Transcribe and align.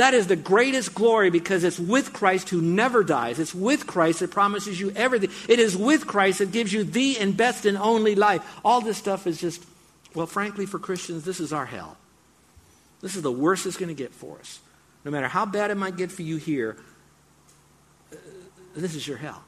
That 0.00 0.14
is 0.14 0.28
the 0.28 0.34
greatest 0.34 0.94
glory 0.94 1.28
because 1.28 1.62
it's 1.62 1.78
with 1.78 2.14
Christ 2.14 2.48
who 2.48 2.62
never 2.62 3.04
dies. 3.04 3.38
It's 3.38 3.54
with 3.54 3.86
Christ 3.86 4.20
that 4.20 4.30
promises 4.30 4.80
you 4.80 4.94
everything. 4.96 5.28
It 5.46 5.58
is 5.58 5.76
with 5.76 6.06
Christ 6.06 6.38
that 6.38 6.52
gives 6.52 6.72
you 6.72 6.84
the 6.84 7.18
and 7.18 7.36
best 7.36 7.66
and 7.66 7.76
only 7.76 8.14
life. 8.14 8.42
All 8.64 8.80
this 8.80 8.96
stuff 8.96 9.26
is 9.26 9.38
just, 9.38 9.62
well, 10.14 10.26
frankly, 10.26 10.64
for 10.64 10.78
Christians, 10.78 11.26
this 11.26 11.38
is 11.38 11.52
our 11.52 11.66
hell. 11.66 11.98
This 13.02 13.14
is 13.14 13.20
the 13.20 13.30
worst 13.30 13.66
it's 13.66 13.76
going 13.76 13.90
to 13.90 13.94
get 13.94 14.14
for 14.14 14.38
us. 14.38 14.60
No 15.04 15.10
matter 15.10 15.28
how 15.28 15.44
bad 15.44 15.70
it 15.70 15.74
might 15.74 15.98
get 15.98 16.10
for 16.10 16.22
you 16.22 16.38
here, 16.38 16.78
this 18.74 18.94
is 18.94 19.06
your 19.06 19.18
hell. 19.18 19.42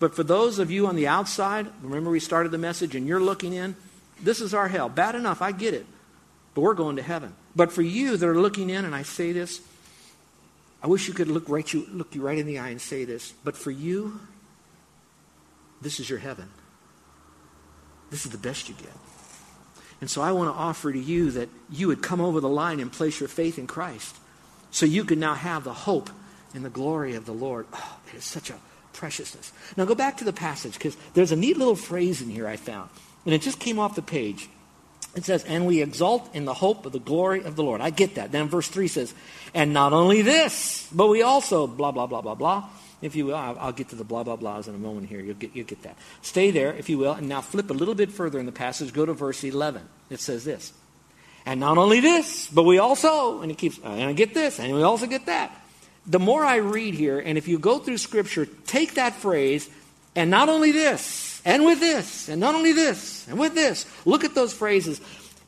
But 0.00 0.14
for 0.14 0.22
those 0.22 0.58
of 0.58 0.70
you 0.70 0.86
on 0.86 0.96
the 0.96 1.08
outside, 1.08 1.66
remember 1.80 2.10
we 2.10 2.20
started 2.20 2.50
the 2.50 2.58
message 2.58 2.94
and 2.94 3.06
you're 3.06 3.22
looking 3.22 3.54
in, 3.54 3.74
this 4.22 4.42
is 4.42 4.52
our 4.52 4.68
hell. 4.68 4.90
Bad 4.90 5.14
enough, 5.14 5.40
I 5.40 5.52
get 5.52 5.72
it. 5.72 5.86
But 6.52 6.60
we're 6.60 6.74
going 6.74 6.96
to 6.96 7.02
heaven. 7.02 7.34
But 7.56 7.72
for 7.72 7.80
you 7.80 8.18
that 8.18 8.28
are 8.28 8.38
looking 8.38 8.68
in, 8.68 8.84
and 8.84 8.94
I 8.94 9.02
say 9.02 9.32
this, 9.32 9.62
I 10.82 10.86
wish 10.86 11.08
you 11.08 11.14
could 11.14 11.28
look, 11.28 11.48
right 11.48 11.70
you, 11.72 11.86
look 11.90 12.14
you 12.14 12.22
right 12.22 12.38
in 12.38 12.46
the 12.46 12.58
eye 12.58 12.68
and 12.68 12.80
say 12.80 13.04
this, 13.04 13.32
but 13.44 13.56
for 13.56 13.70
you, 13.70 14.20
this 15.80 15.98
is 15.98 16.08
your 16.08 16.18
heaven. 16.18 16.48
This 18.10 18.24
is 18.24 18.32
the 18.32 18.38
best 18.38 18.68
you 18.68 18.74
get. 18.74 18.92
And 20.00 20.08
so 20.08 20.22
I 20.22 20.32
want 20.32 20.54
to 20.54 20.58
offer 20.58 20.92
to 20.92 20.98
you 20.98 21.32
that 21.32 21.48
you 21.70 21.88
would 21.88 22.02
come 22.02 22.20
over 22.20 22.40
the 22.40 22.48
line 22.48 22.78
and 22.80 22.92
place 22.92 23.18
your 23.18 23.28
faith 23.28 23.58
in 23.58 23.66
Christ 23.66 24.16
so 24.70 24.86
you 24.86 25.04
can 25.04 25.18
now 25.18 25.34
have 25.34 25.64
the 25.64 25.72
hope 25.72 26.10
and 26.54 26.64
the 26.64 26.70
glory 26.70 27.14
of 27.14 27.26
the 27.26 27.32
Lord. 27.32 27.66
Oh, 27.72 27.98
it 28.08 28.16
is 28.16 28.24
such 28.24 28.50
a 28.50 28.58
preciousness. 28.92 29.52
Now 29.76 29.84
go 29.84 29.94
back 29.94 30.16
to 30.18 30.24
the 30.24 30.32
passage 30.32 30.74
because 30.74 30.96
there's 31.14 31.32
a 31.32 31.36
neat 31.36 31.56
little 31.56 31.76
phrase 31.76 32.22
in 32.22 32.30
here 32.30 32.46
I 32.46 32.56
found, 32.56 32.90
and 33.24 33.34
it 33.34 33.42
just 33.42 33.58
came 33.58 33.78
off 33.78 33.96
the 33.96 34.02
page. 34.02 34.48
It 35.14 35.24
says, 35.24 35.44
and 35.44 35.66
we 35.66 35.82
exult 35.82 36.34
in 36.34 36.44
the 36.44 36.54
hope 36.54 36.86
of 36.86 36.92
the 36.92 37.00
glory 37.00 37.42
of 37.42 37.56
the 37.56 37.62
Lord. 37.62 37.80
I 37.80 37.90
get 37.90 38.16
that. 38.16 38.30
Then 38.30 38.48
verse 38.48 38.68
3 38.68 38.88
says, 38.88 39.14
and 39.54 39.72
not 39.72 39.92
only 39.92 40.22
this, 40.22 40.88
but 40.92 41.08
we 41.08 41.22
also, 41.22 41.66
blah, 41.66 41.90
blah, 41.90 42.06
blah, 42.06 42.20
blah, 42.20 42.34
blah. 42.34 42.68
If 43.00 43.14
you 43.14 43.26
will, 43.26 43.36
I'll, 43.36 43.58
I'll 43.58 43.72
get 43.72 43.90
to 43.90 43.96
the 43.96 44.04
blah, 44.04 44.24
blah, 44.24 44.36
blahs 44.36 44.68
in 44.68 44.74
a 44.74 44.78
moment 44.78 45.08
here. 45.08 45.20
You'll 45.20 45.36
get, 45.36 45.54
you'll 45.54 45.66
get 45.66 45.82
that. 45.82 45.96
Stay 46.22 46.50
there, 46.50 46.72
if 46.74 46.88
you 46.88 46.98
will, 46.98 47.12
and 47.12 47.28
now 47.28 47.40
flip 47.40 47.70
a 47.70 47.72
little 47.72 47.94
bit 47.94 48.10
further 48.10 48.38
in 48.38 48.46
the 48.46 48.52
passage. 48.52 48.92
Go 48.92 49.06
to 49.06 49.12
verse 49.12 49.42
11. 49.44 49.82
It 50.10 50.20
says 50.20 50.44
this. 50.44 50.72
And 51.46 51.60
not 51.60 51.78
only 51.78 52.00
this, 52.00 52.48
but 52.48 52.64
we 52.64 52.78
also, 52.78 53.40
and 53.40 53.50
it 53.50 53.56
keeps, 53.56 53.78
and 53.78 54.02
I 54.02 54.12
get 54.12 54.34
this, 54.34 54.58
and 54.58 54.74
we 54.74 54.82
also 54.82 55.06
get 55.06 55.26
that. 55.26 55.50
The 56.06 56.18
more 56.18 56.44
I 56.44 56.56
read 56.56 56.94
here, 56.94 57.18
and 57.18 57.38
if 57.38 57.48
you 57.48 57.58
go 57.58 57.78
through 57.78 57.98
Scripture, 57.98 58.46
take 58.66 58.94
that 58.94 59.14
phrase, 59.14 59.68
and 60.14 60.30
not 60.30 60.48
only 60.48 60.72
this, 60.72 61.27
and 61.44 61.64
with 61.64 61.80
this, 61.80 62.28
and 62.28 62.40
not 62.40 62.54
only 62.54 62.72
this, 62.72 63.26
and 63.28 63.38
with 63.38 63.54
this. 63.54 63.86
Look 64.04 64.24
at 64.24 64.34
those 64.34 64.52
phrases. 64.52 65.00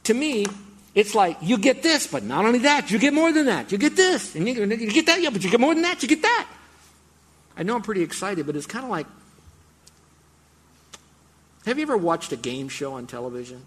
To 0.05 0.15
me, 0.15 0.47
it's 0.95 1.15
like 1.15 1.37
you 1.43 1.59
get 1.59 1.83
this, 1.83 2.07
but 2.07 2.23
not 2.23 2.45
only 2.45 2.61
that, 2.61 2.91
you 2.91 2.99
get 2.99 3.15
more 3.15 3.33
than 3.33 3.47
that. 3.47 3.71
You 3.73 3.79
get 3.79 3.97
this, 3.97 4.35
and 4.35 4.49
you, 4.49 4.55
get 4.91 5.07
that, 5.07 5.21
yeah, 5.21 5.31
but 5.31 5.43
you 5.43 5.51
get 5.51 5.61
more 5.61 5.75
than 5.75 5.83
that, 5.83 6.03
you 6.03 6.09
get 6.09 6.23
that. 6.23 6.49
I 7.57 7.63
know 7.63 7.75
I'm 7.75 7.83
pretty 7.83 8.03
excited, 8.03 8.47
but 8.47 8.57
it's 8.57 8.67
kind 8.67 8.85
of 8.85 8.91
like 8.91 9.07
have 11.67 11.79
you 11.79 11.83
ever 11.83 11.97
watched 11.97 12.33
a 12.33 12.37
game 12.37 12.69
show 12.69 12.95
on 12.95 13.07
television 13.07 13.67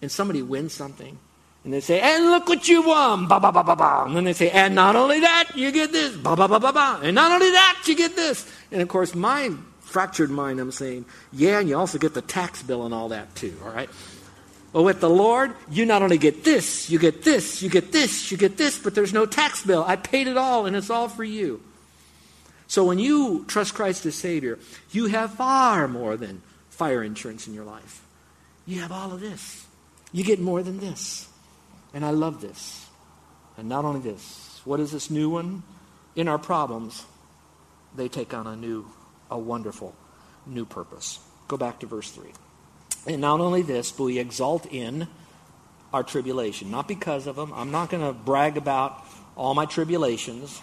and 0.00 0.10
somebody 0.10 0.42
wins 0.42 0.72
something? 0.72 1.18
And 1.64 1.72
they 1.72 1.80
say, 1.80 2.00
and 2.00 2.26
look 2.26 2.48
what 2.48 2.68
you 2.68 2.82
won, 2.82 3.26
ba 3.26 3.40
ba 3.40 3.50
ba 3.50 3.64
ba 3.64 3.74
ba. 3.74 4.04
And 4.06 4.16
then 4.16 4.24
they 4.24 4.32
say, 4.34 4.50
and 4.50 4.74
not 4.74 4.96
only 4.96 5.20
that, 5.20 5.52
you 5.54 5.72
get 5.72 5.92
this, 5.92 6.14
ba 6.16 6.36
ba 6.36 6.46
ba 6.46 6.60
ba 6.60 6.72
ba. 6.72 7.00
And 7.02 7.14
not 7.14 7.32
only 7.32 7.50
that, 7.50 7.82
you 7.86 7.96
get 7.96 8.16
this. 8.16 8.50
And 8.70 8.82
of 8.82 8.88
course, 8.88 9.14
my 9.14 9.50
fractured 9.84 10.30
mind, 10.30 10.60
I'm 10.60 10.72
saying, 10.72 11.04
yeah, 11.32 11.60
and 11.60 11.68
you 11.68 11.76
also 11.76 11.98
get 11.98 12.14
the 12.14 12.22
tax 12.22 12.62
bill 12.62 12.84
and 12.84 12.94
all 12.94 13.10
that 13.10 13.34
too, 13.34 13.56
all 13.64 13.70
right? 13.70 13.88
Well, 14.72 14.84
with 14.84 15.00
the 15.00 15.10
Lord, 15.10 15.54
you 15.70 15.86
not 15.86 16.02
only 16.02 16.18
get 16.18 16.42
this, 16.42 16.90
you 16.90 16.98
get 16.98 17.22
this, 17.22 17.62
you 17.62 17.70
get 17.70 17.92
this, 17.92 18.32
you 18.32 18.36
get 18.36 18.56
this, 18.56 18.76
but 18.76 18.94
there's 18.94 19.12
no 19.12 19.24
tax 19.24 19.64
bill. 19.64 19.84
I 19.86 19.94
paid 19.94 20.26
it 20.26 20.36
all, 20.36 20.66
and 20.66 20.74
it's 20.74 20.90
all 20.90 21.08
for 21.08 21.22
you. 21.22 21.62
So 22.66 22.84
when 22.84 22.98
you 22.98 23.44
trust 23.46 23.74
Christ 23.74 24.04
as 24.04 24.16
Savior, 24.16 24.58
you 24.90 25.06
have 25.06 25.34
far 25.34 25.86
more 25.86 26.16
than 26.16 26.42
fire 26.70 27.04
insurance 27.04 27.46
in 27.46 27.54
your 27.54 27.64
life. 27.64 28.02
You 28.66 28.80
have 28.80 28.90
all 28.90 29.12
of 29.12 29.20
this. 29.20 29.64
You 30.12 30.24
get 30.24 30.40
more 30.40 30.62
than 30.62 30.80
this. 30.80 31.28
And 31.92 32.04
I 32.04 32.10
love 32.10 32.40
this. 32.40 32.86
And 33.56 33.68
not 33.68 33.84
only 33.84 34.00
this, 34.00 34.60
what 34.64 34.80
is 34.80 34.90
this 34.90 35.08
new 35.10 35.30
one? 35.30 35.62
In 36.16 36.26
our 36.26 36.38
problems, 36.38 37.04
they 37.94 38.08
take 38.08 38.34
on 38.34 38.46
a 38.46 38.56
new, 38.56 38.86
a 39.34 39.38
wonderful 39.38 39.94
new 40.46 40.64
purpose. 40.64 41.18
Go 41.48 41.56
back 41.56 41.80
to 41.80 41.86
verse 41.86 42.10
3. 42.10 42.30
And 43.06 43.20
not 43.20 43.40
only 43.40 43.62
this, 43.62 43.92
but 43.92 44.04
we 44.04 44.18
exalt 44.18 44.64
in 44.72 45.08
our 45.92 46.02
tribulation. 46.02 46.70
Not 46.70 46.88
because 46.88 47.26
of 47.26 47.36
them. 47.36 47.52
I'm 47.52 47.70
not 47.70 47.90
going 47.90 48.02
to 48.02 48.12
brag 48.12 48.56
about 48.56 49.04
all 49.36 49.54
my 49.54 49.66
tribulations. 49.66 50.60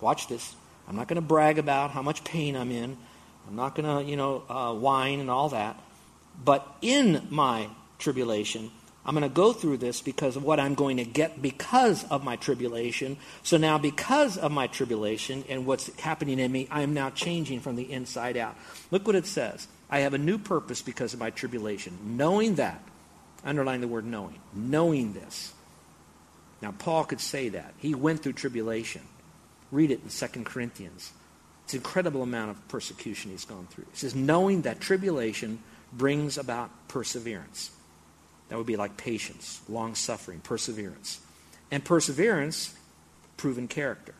Watch 0.00 0.28
this. 0.28 0.54
I'm 0.88 0.96
not 0.96 1.08
going 1.08 1.16
to 1.16 1.26
brag 1.26 1.58
about 1.58 1.90
how 1.90 2.02
much 2.02 2.24
pain 2.24 2.56
I'm 2.56 2.70
in. 2.70 2.96
I'm 3.46 3.56
not 3.56 3.74
going 3.74 4.04
to, 4.04 4.10
you 4.10 4.16
know, 4.16 4.44
uh, 4.48 4.72
whine 4.72 5.20
and 5.20 5.30
all 5.30 5.50
that. 5.50 5.78
But 6.42 6.66
in 6.80 7.26
my 7.28 7.68
tribulation, 7.98 8.70
I'm 9.04 9.14
going 9.14 9.28
to 9.28 9.34
go 9.34 9.52
through 9.52 9.78
this 9.78 10.00
because 10.00 10.36
of 10.36 10.44
what 10.44 10.60
I'm 10.60 10.74
going 10.74 10.98
to 10.98 11.04
get 11.04 11.42
because 11.42 12.04
of 12.04 12.22
my 12.22 12.36
tribulation. 12.36 13.16
So 13.42 13.56
now, 13.56 13.76
because 13.76 14.38
of 14.38 14.52
my 14.52 14.68
tribulation 14.68 15.44
and 15.48 15.66
what's 15.66 15.94
happening 15.98 16.38
in 16.38 16.52
me, 16.52 16.68
I 16.70 16.82
am 16.82 16.94
now 16.94 17.10
changing 17.10 17.60
from 17.60 17.74
the 17.74 17.90
inside 17.90 18.36
out. 18.36 18.56
Look 18.92 19.06
what 19.06 19.16
it 19.16 19.26
says. 19.26 19.66
I 19.90 20.00
have 20.00 20.14
a 20.14 20.18
new 20.18 20.38
purpose 20.38 20.82
because 20.82 21.14
of 21.14 21.20
my 21.20 21.30
tribulation. 21.30 21.98
Knowing 22.16 22.54
that, 22.56 22.80
underline 23.44 23.80
the 23.80 23.88
word 23.88 24.06
knowing, 24.06 24.38
knowing 24.54 25.14
this. 25.14 25.52
Now, 26.60 26.70
Paul 26.70 27.04
could 27.04 27.20
say 27.20 27.48
that. 27.50 27.74
He 27.78 27.96
went 27.96 28.22
through 28.22 28.34
tribulation. 28.34 29.02
Read 29.72 29.90
it 29.90 30.00
in 30.04 30.10
2 30.10 30.44
Corinthians. 30.44 31.12
It's 31.64 31.74
an 31.74 31.78
incredible 31.78 32.22
amount 32.22 32.52
of 32.52 32.68
persecution 32.68 33.32
he's 33.32 33.44
gone 33.44 33.66
through. 33.68 33.86
He 33.90 33.96
says, 33.96 34.14
knowing 34.14 34.62
that 34.62 34.80
tribulation 34.80 35.58
brings 35.92 36.38
about 36.38 36.70
perseverance. 36.86 37.72
That 38.52 38.58
would 38.58 38.66
be 38.66 38.76
like 38.76 38.98
patience, 38.98 39.62
long 39.66 39.94
suffering, 39.94 40.40
perseverance. 40.40 41.20
And 41.70 41.82
perseverance, 41.82 42.74
proven 43.38 43.66
character. 43.66 44.12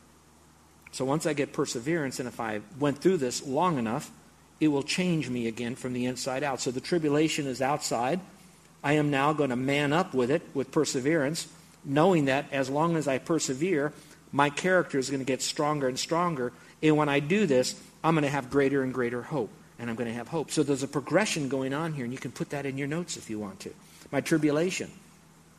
So 0.91 1.05
once 1.05 1.27
I 1.27 1.33
get 1.33 1.53
perseverance, 1.53 2.19
and 2.19 2.27
if 2.27 2.39
I 2.39 2.61
went 2.79 2.97
through 2.97 3.17
this 3.17 3.45
long 3.45 3.77
enough, 3.77 4.09
it 4.59 4.69
will 4.69 4.81
change 4.81 5.29
me 5.29 5.45
again 5.47 5.75
from 5.75 5.93
the 5.93 6.07
inside 6.07 6.41
out. 6.41 6.61
So 6.61 6.71
the 6.71 6.81
tribulation 6.81 7.45
is 7.45 7.61
outside. 7.61 8.21
I 8.83 8.93
am 8.93 9.11
now 9.11 9.33
going 9.33 9.51
to 9.51 9.55
man 9.55 9.93
up 9.93 10.15
with 10.15 10.31
it 10.31 10.41
with 10.55 10.71
perseverance, 10.71 11.47
knowing 11.85 12.25
that 12.25 12.51
as 12.51 12.71
long 12.71 12.95
as 12.95 13.07
I 13.07 13.19
persevere, 13.19 13.93
my 14.31 14.49
character 14.49 14.97
is 14.97 15.11
going 15.11 15.21
to 15.21 15.25
get 15.25 15.43
stronger 15.43 15.87
and 15.87 15.99
stronger. 15.99 16.53
And 16.81 16.97
when 16.97 17.07
I 17.07 17.19
do 17.19 17.45
this, 17.45 17.79
I'm 18.03 18.15
going 18.15 18.23
to 18.23 18.31
have 18.31 18.49
greater 18.49 18.81
and 18.81 18.95
greater 18.95 19.21
hope. 19.21 19.51
And 19.77 19.91
I'm 19.91 19.95
going 19.95 20.09
to 20.09 20.15
have 20.15 20.29
hope. 20.29 20.49
So 20.49 20.63
there's 20.63 20.81
a 20.81 20.87
progression 20.87 21.49
going 21.49 21.71
on 21.71 21.93
here, 21.93 22.03
and 22.03 22.11
you 22.11 22.19
can 22.19 22.31
put 22.31 22.49
that 22.49 22.65
in 22.65 22.79
your 22.79 22.87
notes 22.87 23.15
if 23.15 23.29
you 23.29 23.37
want 23.37 23.59
to 23.59 23.73
my 24.13 24.21
tribulation. 24.21 24.91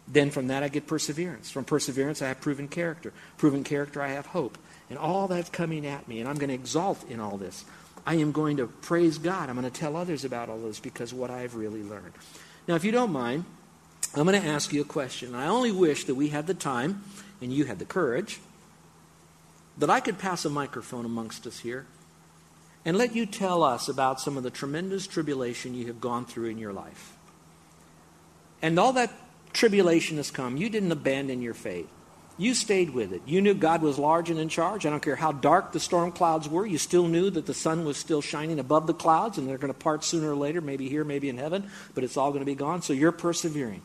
Then 0.06 0.30
from 0.30 0.46
that 0.46 0.62
I 0.62 0.68
get 0.68 0.86
perseverance. 0.86 1.50
From 1.50 1.64
perseverance 1.64 2.22
I 2.22 2.28
have 2.28 2.40
proven 2.40 2.68
character. 2.68 3.12
Proven 3.36 3.64
character 3.64 4.00
I 4.00 4.08
have 4.08 4.26
hope. 4.26 4.56
And 4.88 4.98
all 4.98 5.28
that's 5.28 5.50
coming 5.50 5.86
at 5.86 6.06
me, 6.06 6.20
and 6.20 6.28
I'm 6.28 6.36
going 6.36 6.48
to 6.48 6.54
exalt 6.54 7.04
in 7.10 7.18
all 7.18 7.36
this. 7.36 7.64
I 8.06 8.14
am 8.14 8.32
going 8.32 8.58
to 8.58 8.66
praise 8.66 9.18
God. 9.18 9.48
I'm 9.48 9.58
going 9.58 9.70
to 9.70 9.76
tell 9.76 9.96
others 9.96 10.24
about 10.24 10.48
all 10.48 10.58
this 10.58 10.78
because 10.78 11.12
what 11.12 11.30
I've 11.30 11.56
really 11.56 11.82
learned. 11.82 12.12
Now, 12.68 12.76
if 12.76 12.84
you 12.84 12.92
don't 12.92 13.12
mind, 13.12 13.44
I'm 14.14 14.24
going 14.24 14.40
to 14.40 14.46
ask 14.46 14.72
you 14.72 14.82
a 14.82 14.84
question. 14.84 15.34
I 15.34 15.48
only 15.48 15.72
wish 15.72 16.04
that 16.04 16.14
we 16.14 16.28
had 16.28 16.46
the 16.46 16.54
time 16.54 17.02
and 17.40 17.52
you 17.52 17.64
had 17.64 17.78
the 17.78 17.84
courage 17.84 18.40
that 19.78 19.90
I 19.90 19.98
could 19.98 20.18
pass 20.18 20.44
a 20.44 20.50
microphone 20.50 21.04
amongst 21.04 21.46
us 21.46 21.58
here 21.58 21.86
and 22.84 22.96
let 22.96 23.16
you 23.16 23.26
tell 23.26 23.64
us 23.64 23.88
about 23.88 24.20
some 24.20 24.36
of 24.36 24.44
the 24.44 24.50
tremendous 24.50 25.08
tribulation 25.08 25.74
you 25.74 25.88
have 25.88 26.00
gone 26.00 26.24
through 26.24 26.50
in 26.50 26.58
your 26.58 26.72
life. 26.72 27.13
And 28.64 28.78
all 28.78 28.94
that 28.94 29.12
tribulation 29.52 30.16
has 30.16 30.30
come. 30.30 30.56
You 30.56 30.70
didn't 30.70 30.90
abandon 30.90 31.42
your 31.42 31.52
faith. 31.52 31.86
You 32.38 32.54
stayed 32.54 32.94
with 32.94 33.12
it. 33.12 33.20
You 33.26 33.42
knew 33.42 33.52
God 33.52 33.82
was 33.82 33.98
large 33.98 34.30
and 34.30 34.40
in 34.40 34.48
charge. 34.48 34.86
I 34.86 34.90
don't 34.90 35.02
care 35.02 35.16
how 35.16 35.32
dark 35.32 35.72
the 35.72 35.78
storm 35.78 36.12
clouds 36.12 36.48
were. 36.48 36.64
You 36.64 36.78
still 36.78 37.06
knew 37.06 37.28
that 37.28 37.44
the 37.44 37.52
sun 37.52 37.84
was 37.84 37.98
still 37.98 38.22
shining 38.22 38.58
above 38.58 38.86
the 38.86 38.94
clouds 38.94 39.36
and 39.36 39.46
they're 39.46 39.58
going 39.58 39.72
to 39.72 39.78
part 39.78 40.02
sooner 40.02 40.30
or 40.30 40.34
later, 40.34 40.62
maybe 40.62 40.88
here, 40.88 41.04
maybe 41.04 41.28
in 41.28 41.36
heaven, 41.36 41.70
but 41.94 42.04
it's 42.04 42.16
all 42.16 42.30
going 42.30 42.40
to 42.40 42.46
be 42.46 42.54
gone. 42.54 42.80
So 42.80 42.94
you're 42.94 43.12
persevering. 43.12 43.82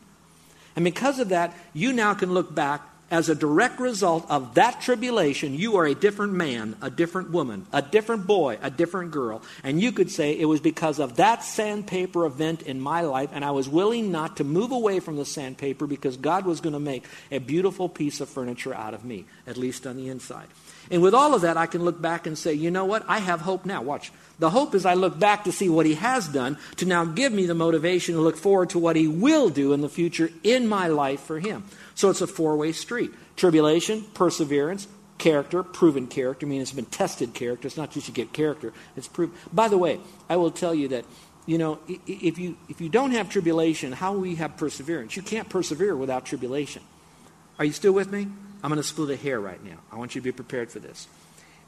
And 0.76 0.82
because 0.82 1.18
of 1.18 1.28
that, 1.28 1.54
you 1.74 1.92
now 1.92 2.14
can 2.14 2.32
look 2.32 2.54
back 2.54 2.80
as 3.10 3.28
a 3.28 3.34
direct 3.34 3.80
result 3.80 4.24
of 4.30 4.54
that 4.54 4.80
tribulation, 4.80 5.54
you 5.54 5.76
are 5.76 5.86
a 5.86 5.94
different 5.94 6.32
man, 6.32 6.76
a 6.80 6.90
different 6.90 7.30
woman, 7.30 7.66
a 7.72 7.82
different 7.82 8.26
boy, 8.26 8.58
a 8.62 8.70
different 8.70 9.10
girl. 9.10 9.42
And 9.64 9.80
you 9.80 9.90
could 9.92 10.10
say 10.10 10.38
it 10.38 10.44
was 10.44 10.60
because 10.60 10.98
of 10.98 11.16
that 11.16 11.42
sandpaper 11.42 12.24
event 12.24 12.62
in 12.62 12.80
my 12.80 13.00
life, 13.00 13.30
and 13.32 13.44
I 13.44 13.50
was 13.50 13.68
willing 13.68 14.12
not 14.12 14.36
to 14.36 14.44
move 14.44 14.70
away 14.70 15.00
from 15.00 15.16
the 15.16 15.24
sandpaper 15.24 15.86
because 15.86 16.16
God 16.16 16.46
was 16.46 16.60
going 16.60 16.74
to 16.74 16.80
make 16.80 17.04
a 17.30 17.38
beautiful 17.38 17.88
piece 17.88 18.20
of 18.20 18.28
furniture 18.28 18.74
out 18.74 18.94
of 18.94 19.04
me, 19.04 19.24
at 19.46 19.56
least 19.56 19.86
on 19.86 19.96
the 19.96 20.08
inside. 20.08 20.46
And 20.90 21.02
with 21.02 21.14
all 21.14 21.34
of 21.34 21.42
that, 21.42 21.56
I 21.56 21.66
can 21.66 21.84
look 21.84 22.00
back 22.00 22.26
and 22.26 22.36
say, 22.36 22.52
you 22.54 22.70
know 22.70 22.84
what? 22.84 23.04
I 23.08 23.18
have 23.18 23.40
hope 23.40 23.64
now. 23.64 23.82
Watch. 23.82 24.12
The 24.38 24.50
hope 24.50 24.74
is 24.74 24.86
I 24.86 24.94
look 24.94 25.18
back 25.18 25.44
to 25.44 25.52
see 25.52 25.68
what 25.68 25.86
he 25.86 25.94
has 25.94 26.26
done 26.26 26.58
to 26.76 26.86
now 26.86 27.04
give 27.04 27.32
me 27.32 27.46
the 27.46 27.54
motivation 27.54 28.14
to 28.14 28.20
look 28.20 28.36
forward 28.36 28.70
to 28.70 28.78
what 28.78 28.96
he 28.96 29.06
will 29.06 29.50
do 29.50 29.72
in 29.72 29.82
the 29.82 29.88
future 29.88 30.30
in 30.42 30.66
my 30.66 30.88
life 30.88 31.20
for 31.20 31.38
him. 31.38 31.64
So 32.00 32.08
it's 32.08 32.22
a 32.22 32.26
four 32.26 32.56
way 32.56 32.72
street 32.72 33.10
tribulation, 33.36 34.04
perseverance, 34.14 34.88
character, 35.18 35.62
proven 35.62 36.06
character. 36.06 36.46
I 36.46 36.48
mean, 36.48 36.62
it's 36.62 36.72
been 36.72 36.86
tested 36.86 37.34
character. 37.34 37.66
It's 37.66 37.76
not 37.76 37.90
just 37.90 38.08
you 38.08 38.14
get 38.14 38.32
character, 38.32 38.72
it's 38.96 39.06
proven. 39.06 39.36
By 39.52 39.68
the 39.68 39.76
way, 39.76 40.00
I 40.26 40.36
will 40.36 40.50
tell 40.50 40.74
you 40.74 40.88
that. 40.88 41.04
You 41.46 41.58
know, 41.58 41.78
if 42.06 42.38
you, 42.38 42.56
if 42.68 42.80
you 42.80 42.88
don't 42.88 43.10
have 43.12 43.28
tribulation, 43.28 43.92
how 43.92 44.12
will 44.12 44.26
you 44.26 44.36
have 44.36 44.56
perseverance? 44.56 45.16
You 45.16 45.22
can't 45.22 45.48
persevere 45.48 45.96
without 45.96 46.24
tribulation. 46.24 46.82
Are 47.58 47.64
you 47.64 47.72
still 47.72 47.92
with 47.92 48.12
me? 48.12 48.28
I'm 48.62 48.70
going 48.70 48.76
to 48.76 48.86
split 48.86 49.10
a 49.10 49.16
hair 49.16 49.40
right 49.40 49.62
now. 49.64 49.78
I 49.90 49.96
want 49.96 50.14
you 50.14 50.20
to 50.20 50.24
be 50.24 50.32
prepared 50.32 50.70
for 50.70 50.78
this. 50.78 51.08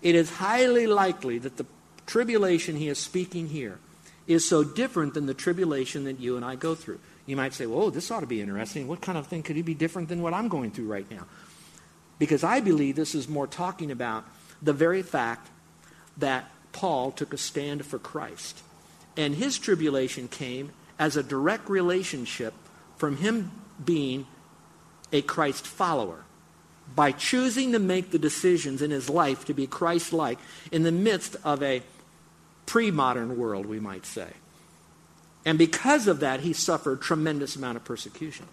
It 0.02 0.14
is 0.14 0.30
highly 0.30 0.86
likely 0.86 1.38
that 1.38 1.56
the 1.56 1.66
tribulation 2.06 2.76
he 2.76 2.86
is 2.88 2.98
speaking 2.98 3.48
here 3.48 3.80
is 4.26 4.46
so 4.46 4.62
different 4.62 5.14
than 5.14 5.26
the 5.26 5.34
tribulation 5.34 6.04
that 6.04 6.20
you 6.20 6.36
and 6.36 6.44
I 6.44 6.54
go 6.54 6.74
through. 6.76 7.00
You 7.26 7.36
might 7.36 7.54
say, 7.54 7.66
well, 7.66 7.90
this 7.90 8.10
ought 8.10 8.20
to 8.20 8.26
be 8.26 8.40
interesting. 8.40 8.88
What 8.88 9.00
kind 9.00 9.16
of 9.16 9.26
thing 9.26 9.42
could 9.42 9.56
it 9.56 9.62
be 9.62 9.74
different 9.74 10.08
than 10.08 10.22
what 10.22 10.34
I'm 10.34 10.48
going 10.48 10.70
through 10.70 10.88
right 10.88 11.08
now? 11.10 11.26
Because 12.18 12.44
I 12.44 12.60
believe 12.60 12.96
this 12.96 13.14
is 13.14 13.28
more 13.28 13.46
talking 13.46 13.90
about 13.90 14.24
the 14.60 14.72
very 14.72 15.02
fact 15.02 15.48
that 16.16 16.50
Paul 16.72 17.12
took 17.12 17.32
a 17.32 17.38
stand 17.38 17.84
for 17.86 17.98
Christ. 17.98 18.62
And 19.16 19.34
his 19.34 19.58
tribulation 19.58 20.28
came 20.28 20.72
as 20.98 21.16
a 21.16 21.22
direct 21.22 21.68
relationship 21.68 22.54
from 22.96 23.16
him 23.18 23.50
being 23.84 24.26
a 25.12 25.22
Christ 25.22 25.66
follower 25.66 26.24
by 26.94 27.12
choosing 27.12 27.72
to 27.72 27.78
make 27.78 28.10
the 28.10 28.18
decisions 28.18 28.82
in 28.82 28.90
his 28.90 29.08
life 29.08 29.44
to 29.46 29.54
be 29.54 29.66
Christ 29.66 30.12
like 30.12 30.38
in 30.70 30.82
the 30.82 30.92
midst 30.92 31.36
of 31.44 31.62
a 31.62 31.82
pre 32.66 32.90
modern 32.90 33.36
world, 33.36 33.66
we 33.66 33.80
might 33.80 34.06
say. 34.06 34.28
And 35.44 35.58
because 35.58 36.06
of 36.06 36.20
that, 36.20 36.40
he 36.40 36.52
suffered 36.52 37.00
tremendous 37.00 37.56
amount 37.56 37.76
of 37.76 37.84
persecution. 37.84 38.46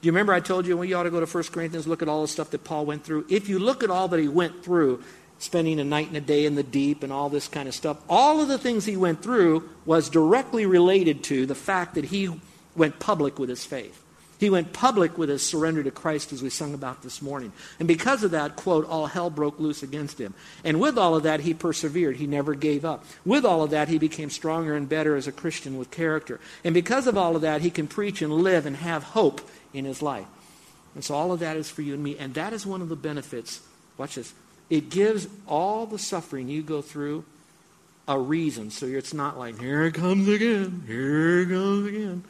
Do 0.00 0.06
you 0.06 0.12
remember 0.12 0.32
I 0.32 0.40
told 0.40 0.66
you 0.66 0.76
well, 0.76 0.84
you 0.84 0.96
ought 0.96 1.04
to 1.04 1.10
go 1.10 1.24
to 1.24 1.26
1 1.26 1.44
Corinthians, 1.44 1.86
look 1.86 2.02
at 2.02 2.08
all 2.08 2.22
the 2.22 2.28
stuff 2.28 2.50
that 2.50 2.62
Paul 2.62 2.86
went 2.86 3.04
through? 3.04 3.26
If 3.28 3.48
you 3.48 3.58
look 3.58 3.82
at 3.82 3.90
all 3.90 4.06
that 4.08 4.20
he 4.20 4.28
went 4.28 4.62
through, 4.62 5.02
spending 5.40 5.80
a 5.80 5.84
night 5.84 6.08
and 6.08 6.16
a 6.16 6.20
day 6.20 6.46
in 6.46 6.54
the 6.54 6.62
deep 6.62 7.02
and 7.02 7.12
all 7.12 7.28
this 7.28 7.48
kind 7.48 7.68
of 7.68 7.74
stuff, 7.74 7.98
all 8.08 8.40
of 8.40 8.48
the 8.48 8.58
things 8.58 8.84
he 8.84 8.96
went 8.96 9.22
through 9.22 9.68
was 9.84 10.08
directly 10.08 10.66
related 10.66 11.24
to 11.24 11.46
the 11.46 11.54
fact 11.54 11.94
that 11.94 12.06
he 12.06 12.40
went 12.76 13.00
public 13.00 13.38
with 13.38 13.48
his 13.48 13.64
faith. 13.64 14.04
He 14.38 14.50
went 14.50 14.72
public 14.72 15.18
with 15.18 15.28
his 15.28 15.44
surrender 15.44 15.82
to 15.82 15.90
Christ, 15.90 16.32
as 16.32 16.42
we 16.42 16.50
sung 16.50 16.72
about 16.72 17.02
this 17.02 17.20
morning. 17.20 17.52
And 17.80 17.88
because 17.88 18.22
of 18.22 18.30
that, 18.30 18.54
quote, 18.54 18.88
all 18.88 19.06
hell 19.06 19.30
broke 19.30 19.58
loose 19.58 19.82
against 19.82 20.20
him. 20.20 20.32
And 20.62 20.80
with 20.80 20.96
all 20.96 21.16
of 21.16 21.24
that, 21.24 21.40
he 21.40 21.54
persevered. 21.54 22.16
He 22.16 22.26
never 22.28 22.54
gave 22.54 22.84
up. 22.84 23.04
With 23.24 23.44
all 23.44 23.64
of 23.64 23.70
that, 23.70 23.88
he 23.88 23.98
became 23.98 24.30
stronger 24.30 24.76
and 24.76 24.88
better 24.88 25.16
as 25.16 25.26
a 25.26 25.32
Christian 25.32 25.76
with 25.76 25.90
character. 25.90 26.38
And 26.62 26.72
because 26.72 27.08
of 27.08 27.18
all 27.18 27.34
of 27.34 27.42
that, 27.42 27.62
he 27.62 27.70
can 27.70 27.88
preach 27.88 28.22
and 28.22 28.32
live 28.32 28.64
and 28.64 28.76
have 28.76 29.02
hope 29.02 29.40
in 29.74 29.84
his 29.84 30.02
life. 30.02 30.26
And 30.94 31.04
so 31.04 31.14
all 31.14 31.32
of 31.32 31.40
that 31.40 31.56
is 31.56 31.68
for 31.68 31.82
you 31.82 31.94
and 31.94 32.02
me. 32.02 32.16
And 32.16 32.34
that 32.34 32.52
is 32.52 32.64
one 32.64 32.80
of 32.80 32.88
the 32.88 32.96
benefits. 32.96 33.60
Watch 33.96 34.14
this. 34.14 34.32
It 34.70 34.88
gives 34.90 35.26
all 35.46 35.86
the 35.86 35.98
suffering 35.98 36.48
you 36.48 36.62
go 36.62 36.80
through 36.80 37.24
a 38.06 38.18
reason. 38.18 38.70
So 38.70 38.86
it's 38.86 39.12
not 39.12 39.38
like, 39.38 39.58
here 39.60 39.84
it 39.84 39.94
comes 39.94 40.28
again, 40.28 40.84
here 40.86 41.40
it 41.40 41.48
comes 41.48 41.86
again. 41.86 42.24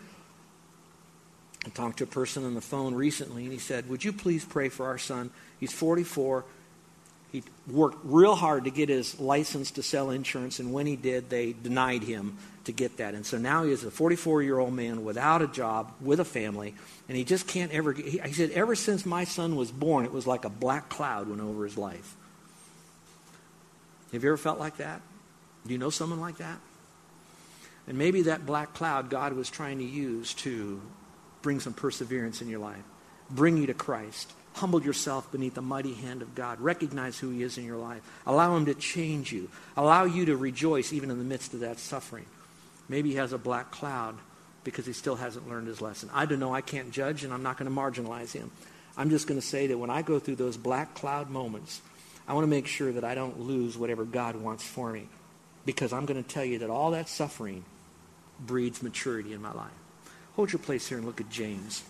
I 1.68 1.70
talked 1.70 1.98
to 1.98 2.04
a 2.04 2.06
person 2.06 2.46
on 2.46 2.54
the 2.54 2.62
phone 2.62 2.94
recently, 2.94 3.44
and 3.44 3.52
he 3.52 3.58
said, 3.58 3.90
Would 3.90 4.02
you 4.02 4.12
please 4.12 4.42
pray 4.42 4.70
for 4.70 4.86
our 4.86 4.96
son? 4.96 5.30
He's 5.60 5.72
44. 5.72 6.46
He 7.30 7.42
worked 7.70 7.98
real 8.04 8.34
hard 8.34 8.64
to 8.64 8.70
get 8.70 8.88
his 8.88 9.20
license 9.20 9.72
to 9.72 9.82
sell 9.82 10.08
insurance, 10.08 10.60
and 10.60 10.72
when 10.72 10.86
he 10.86 10.96
did, 10.96 11.28
they 11.28 11.52
denied 11.52 12.02
him 12.02 12.38
to 12.64 12.72
get 12.72 12.96
that. 12.96 13.12
And 13.12 13.26
so 13.26 13.36
now 13.36 13.64
he 13.64 13.70
is 13.70 13.84
a 13.84 13.90
44 13.90 14.42
year 14.42 14.58
old 14.58 14.72
man 14.72 15.04
without 15.04 15.42
a 15.42 15.46
job, 15.46 15.92
with 16.00 16.20
a 16.20 16.24
family, 16.24 16.74
and 17.06 17.18
he 17.18 17.24
just 17.24 17.46
can't 17.46 17.70
ever 17.70 17.92
get. 17.92 18.06
He, 18.06 18.18
he 18.18 18.32
said, 18.32 18.50
Ever 18.52 18.74
since 18.74 19.04
my 19.04 19.24
son 19.24 19.54
was 19.54 19.70
born, 19.70 20.06
it 20.06 20.12
was 20.12 20.26
like 20.26 20.46
a 20.46 20.50
black 20.50 20.88
cloud 20.88 21.28
went 21.28 21.42
over 21.42 21.64
his 21.64 21.76
life. 21.76 22.16
Have 24.12 24.24
you 24.24 24.30
ever 24.30 24.38
felt 24.38 24.58
like 24.58 24.78
that? 24.78 25.02
Do 25.66 25.74
you 25.74 25.78
know 25.78 25.90
someone 25.90 26.20
like 26.20 26.38
that? 26.38 26.58
And 27.86 27.98
maybe 27.98 28.22
that 28.22 28.46
black 28.46 28.72
cloud 28.72 29.10
God 29.10 29.34
was 29.34 29.50
trying 29.50 29.78
to 29.78 29.84
use 29.84 30.32
to 30.34 30.80
bring 31.48 31.60
some 31.60 31.72
perseverance 31.72 32.42
in 32.42 32.48
your 32.50 32.58
life, 32.58 32.84
bring 33.30 33.56
you 33.56 33.66
to 33.66 33.72
Christ. 33.72 34.30
Humble 34.52 34.82
yourself 34.82 35.32
beneath 35.32 35.54
the 35.54 35.62
mighty 35.62 35.94
hand 35.94 36.20
of 36.20 36.34
God. 36.34 36.60
Recognize 36.60 37.18
who 37.18 37.30
He 37.30 37.42
is 37.42 37.56
in 37.56 37.64
your 37.64 37.78
life. 37.78 38.02
Allow 38.26 38.54
Him 38.54 38.66
to 38.66 38.74
change 38.74 39.32
you. 39.32 39.48
Allow 39.74 40.04
you 40.04 40.26
to 40.26 40.36
rejoice 40.36 40.92
even 40.92 41.10
in 41.10 41.16
the 41.16 41.24
midst 41.24 41.54
of 41.54 41.60
that 41.60 41.78
suffering. 41.78 42.26
Maybe 42.86 43.12
He 43.12 43.16
has 43.16 43.32
a 43.32 43.38
black 43.38 43.70
cloud 43.70 44.18
because 44.62 44.84
He 44.84 44.92
still 44.92 45.16
hasn't 45.16 45.48
learned 45.48 45.68
His 45.68 45.80
lesson. 45.80 46.10
I 46.12 46.26
don't 46.26 46.38
know. 46.38 46.52
I 46.52 46.60
can't 46.60 46.90
judge, 46.90 47.24
and 47.24 47.32
I'm 47.32 47.42
not 47.42 47.56
going 47.56 47.74
to 47.74 47.74
marginalize 47.74 48.32
Him. 48.32 48.50
I'm 48.94 49.08
just 49.08 49.26
going 49.26 49.40
to 49.40 49.46
say 49.46 49.68
that 49.68 49.78
when 49.78 49.88
I 49.88 50.02
go 50.02 50.18
through 50.18 50.36
those 50.36 50.58
black 50.58 50.94
cloud 50.94 51.30
moments, 51.30 51.80
I 52.26 52.34
want 52.34 52.44
to 52.44 52.50
make 52.50 52.66
sure 52.66 52.92
that 52.92 53.04
I 53.04 53.14
don't 53.14 53.40
lose 53.40 53.78
whatever 53.78 54.04
God 54.04 54.36
wants 54.36 54.64
for 54.64 54.92
me. 54.92 55.08
Because 55.64 55.94
I'm 55.94 56.04
going 56.04 56.22
to 56.22 56.28
tell 56.28 56.44
you 56.44 56.58
that 56.58 56.68
all 56.68 56.90
that 56.90 57.08
suffering 57.08 57.64
breeds 58.38 58.82
maturity 58.82 59.32
in 59.32 59.40
my 59.40 59.52
life. 59.52 59.70
Hold 60.38 60.52
your 60.52 60.60
place 60.60 60.86
here 60.86 60.98
and 60.98 61.04
look 61.04 61.20
at 61.20 61.30
James. 61.30 61.82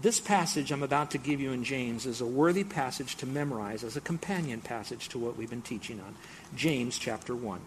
This 0.00 0.18
passage 0.18 0.72
I'm 0.72 0.82
about 0.82 1.10
to 1.10 1.18
give 1.18 1.42
you 1.42 1.52
in 1.52 1.62
James 1.62 2.06
is 2.06 2.22
a 2.22 2.26
worthy 2.26 2.64
passage 2.64 3.16
to 3.16 3.26
memorize 3.26 3.84
as 3.84 3.98
a 3.98 4.00
companion 4.00 4.62
passage 4.62 5.10
to 5.10 5.18
what 5.18 5.36
we've 5.36 5.50
been 5.50 5.60
teaching 5.60 6.00
on. 6.00 6.16
James 6.56 6.96
chapter 6.96 7.36
1. 7.36 7.60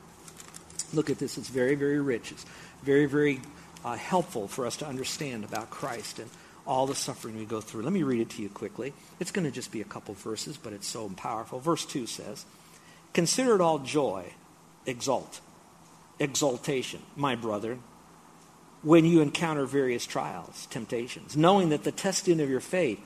Look 0.96 1.12
at 1.12 1.20
this. 1.20 1.38
It's 1.38 1.50
very, 1.50 1.75
very 1.75 2.00
rich. 2.00 2.32
It's 2.32 2.44
very, 2.82 3.05
very 3.05 3.39
uh, 3.84 3.98
helpful 3.98 4.48
for 4.48 4.65
us 4.65 4.77
to 4.77 4.88
understand 4.88 5.44
about 5.44 5.70
Christ 5.70 6.17
and 6.17 6.32
all 6.65 6.88
the 6.88 6.96
suffering 6.96 7.38
we 7.38 7.46
go 7.46 7.62
through. 7.62 7.84
Let 7.84 7.94
me 7.94 8.01
read 8.01 8.22
it 8.22 8.32
to 8.32 8.41
you 8.41 8.50
quickly. 8.50 8.94
It's 9.20 9.29
going 9.29 9.46
to 9.46 9.51
just 9.51 9.72
be 9.72 9.82
a 9.82 9.86
couple 9.86 10.15
verses, 10.15 10.58
but 10.58 10.74
it's 10.74 10.88
so 10.88 11.08
powerful. 11.10 11.60
Verse 11.60 11.86
2 11.86 12.08
says, 12.08 12.46
Consider 13.13 13.53
it 13.53 13.62
all 13.62 13.77
joy, 13.77 14.34
exult, 14.88 15.39
exultation, 16.17 17.03
my 17.15 17.36
brother, 17.36 17.77
when 18.86 19.04
you 19.04 19.20
encounter 19.20 19.65
various 19.65 20.06
trials, 20.06 20.68
temptations, 20.68 21.36
knowing 21.36 21.70
that 21.70 21.84
the 21.84 21.92
testing 21.92 22.39
of 22.39 22.48
your 22.48 22.60
faith 22.60 23.00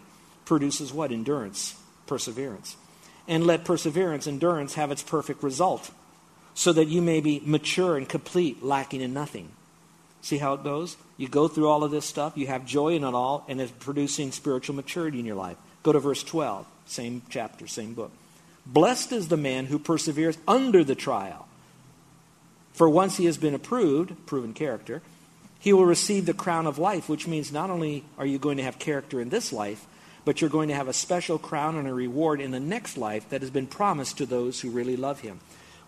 produces 0.43 0.91
what? 0.91 1.09
Endurance, 1.09 1.81
perseverance. 2.05 2.75
And 3.29 3.47
let 3.47 3.63
perseverance, 3.63 4.27
endurance, 4.27 4.73
have 4.73 4.91
its 4.91 5.01
perfect 5.01 5.41
result, 5.41 5.89
so 6.53 6.73
that 6.73 6.89
you 6.89 7.01
may 7.01 7.21
be 7.21 7.41
mature 7.45 7.95
and 7.95 8.09
complete, 8.09 8.61
lacking 8.61 8.99
in 8.99 9.13
nothing. 9.13 9.47
See 10.21 10.37
how 10.37 10.53
it 10.55 10.65
goes? 10.65 10.97
You 11.15 11.29
go 11.29 11.47
through 11.47 11.69
all 11.69 11.85
of 11.85 11.91
this 11.91 12.05
stuff, 12.05 12.33
you 12.35 12.47
have 12.47 12.65
joy 12.65 12.95
in 12.95 13.05
it 13.05 13.13
all, 13.13 13.45
and 13.47 13.61
it's 13.61 13.71
producing 13.71 14.33
spiritual 14.33 14.75
maturity 14.75 15.19
in 15.19 15.25
your 15.25 15.37
life. 15.37 15.55
Go 15.83 15.93
to 15.93 15.99
verse 15.99 16.23
12, 16.23 16.65
same 16.87 17.21
chapter, 17.29 17.67
same 17.67 17.93
book. 17.93 18.11
Blessed 18.65 19.13
is 19.13 19.29
the 19.29 19.37
man 19.37 19.67
who 19.67 19.79
perseveres 19.79 20.37
under 20.45 20.83
the 20.83 20.95
trial. 20.95 21.47
For 22.73 22.89
once 22.89 23.15
he 23.15 23.25
has 23.25 23.37
been 23.37 23.55
approved, 23.55 24.25
proven 24.25 24.53
character, 24.53 25.01
he 25.59 25.73
will 25.73 25.85
receive 25.85 26.25
the 26.25 26.33
crown 26.33 26.65
of 26.65 26.79
life, 26.79 27.09
which 27.09 27.27
means 27.27 27.51
not 27.51 27.69
only 27.69 28.05
are 28.17 28.25
you 28.25 28.39
going 28.39 28.57
to 28.57 28.63
have 28.63 28.79
character 28.79 29.19
in 29.19 29.29
this 29.29 29.51
life, 29.51 29.85
but 30.25 30.41
you're 30.41 30.49
going 30.49 30.69
to 30.69 30.75
have 30.75 30.87
a 30.87 30.93
special 30.93 31.37
crown 31.37 31.75
and 31.75 31.87
a 31.87 31.93
reward 31.93 32.39
in 32.39 32.51
the 32.51 32.59
next 32.59 32.97
life 32.97 33.27
that 33.29 33.41
has 33.41 33.49
been 33.49 33.67
promised 33.67 34.17
to 34.17 34.25
those 34.25 34.61
who 34.61 34.69
really 34.69 34.95
love 34.95 35.19
him. 35.19 35.39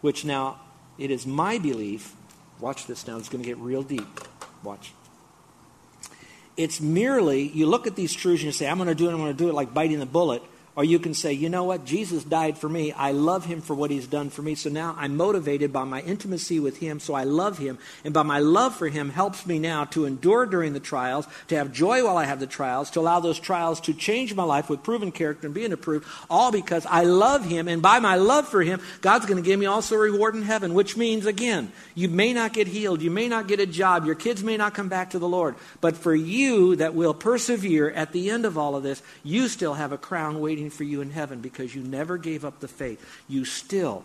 Which 0.02 0.26
now, 0.26 0.60
it 0.98 1.10
is 1.10 1.26
my 1.26 1.58
belief, 1.58 2.14
watch 2.60 2.86
this 2.86 3.08
now, 3.08 3.18
it's 3.18 3.30
going 3.30 3.44
to 3.44 3.48
get 3.48 3.58
real 3.58 3.84
deep. 3.84 4.08
Watch. 4.64 4.94
It's 6.58 6.82
merely, 6.82 7.48
you 7.48 7.66
look 7.66 7.88
at 7.88 7.96
these 7.96 8.14
truths 8.14 8.42
and 8.42 8.48
you 8.48 8.52
say, 8.52 8.68
I'm 8.68 8.78
going 8.78 8.90
to 8.90 8.96
do 8.96 9.10
it, 9.10 9.14
I'm 9.14 9.20
going 9.20 9.32
to 9.32 9.38
do 9.38 9.50
it 9.50 9.54
like 9.54 9.74
biting 9.74 10.00
the 10.00 10.06
bullet. 10.06 10.44
Or 10.74 10.86
you 10.86 11.00
can 11.00 11.14
say, 11.14 11.34
you 11.34 11.50
know 11.50 11.66
what? 11.66 11.84
Jesus 11.84 12.24
died 12.24 12.58
for 12.58 12.70
me. 12.70 12.94
I 12.94 13.12
love 13.12 13.44
him 13.44 13.60
for 13.60 13.74
what 13.74 13.92
he's 13.92 14.08
done 14.08 14.30
for 14.30 14.42
me. 14.42 14.56
So 14.56 14.70
now 14.70 14.96
I'm 14.98 15.18
motivated 15.18 15.74
by 15.74 15.84
my 15.84 16.00
intimacy 16.02 16.62
with 16.62 16.78
him, 16.78 17.02
so 17.02 17.14
I 17.14 17.26
love 17.26 17.58
him. 17.58 17.78
And 18.06 18.14
by 18.14 18.24
my 18.24 18.40
love 18.40 18.74
for 18.76 18.88
him 18.88 19.10
helps 19.10 19.46
me 19.46 19.60
now 19.60 19.84
to 19.86 20.06
endure 20.06 20.46
during 20.46 20.72
the 20.72 20.80
trials, 20.80 21.28
to 21.50 21.58
have 21.58 21.74
joy 21.74 22.06
while 22.06 22.18
I 22.18 22.24
have 22.24 22.40
the 22.40 22.48
trials, 22.48 22.90
to 22.92 23.02
allow 23.02 23.20
those 23.20 23.38
trials 23.38 23.82
to 23.82 23.94
change 23.94 24.34
my 24.34 24.44
life 24.44 24.70
with 24.70 24.82
proven 24.82 25.12
character 25.12 25.46
and 25.46 25.54
being 25.54 25.74
approved, 25.74 26.08
all 26.30 26.54
because 26.54 26.86
I 26.86 27.04
love 27.04 27.44
him. 27.44 27.68
And 27.68 27.82
by 27.82 28.00
my 28.00 28.16
love 28.16 28.48
for 28.48 28.62
him, 28.62 28.80
God's 29.02 29.26
going 29.26 29.44
to 29.44 29.48
give 29.48 29.60
me 29.60 29.66
also 29.66 29.96
a 29.96 30.00
reward 30.00 30.36
in 30.36 30.44
heaven, 30.44 30.74
which 30.74 30.96
means, 30.96 31.26
again, 31.26 31.74
you 31.96 32.08
may 32.08 32.32
not 32.32 32.54
get 32.54 32.68
healed, 32.68 33.02
you 33.02 33.12
may 33.12 33.28
not 33.28 33.50
get 33.50 33.60
a 33.60 33.66
job, 33.66 34.06
your 34.06 34.16
kids 34.16 34.42
may 34.42 34.56
not 34.56 34.74
come 34.74 34.88
back 34.88 35.10
to 35.10 35.20
the 35.20 35.28
Lord. 35.28 35.56
But 35.82 35.98
for 35.98 36.16
you 36.16 36.78
that 36.78 36.94
will 36.94 37.14
persevere 37.14 37.92
at 37.92 38.14
the 38.14 38.30
end 38.30 38.46
of 38.46 38.58
all 38.58 38.78
of 38.78 38.84
this, 38.84 39.04
you 39.22 39.50
still 39.50 39.74
have 39.74 39.92
a 39.92 39.98
crown 39.98 40.40
waiting 40.40 40.61
waiting 40.62 40.70
for 40.70 40.84
you 40.84 41.02
in 41.02 41.10
heaven 41.10 41.42
because 41.42 41.74
you 41.74 41.82
never 41.82 42.20
gave 42.20 42.46
up 42.46 42.60
the 42.60 42.68
faith. 42.68 43.04
You 43.28 43.46
still 43.46 44.04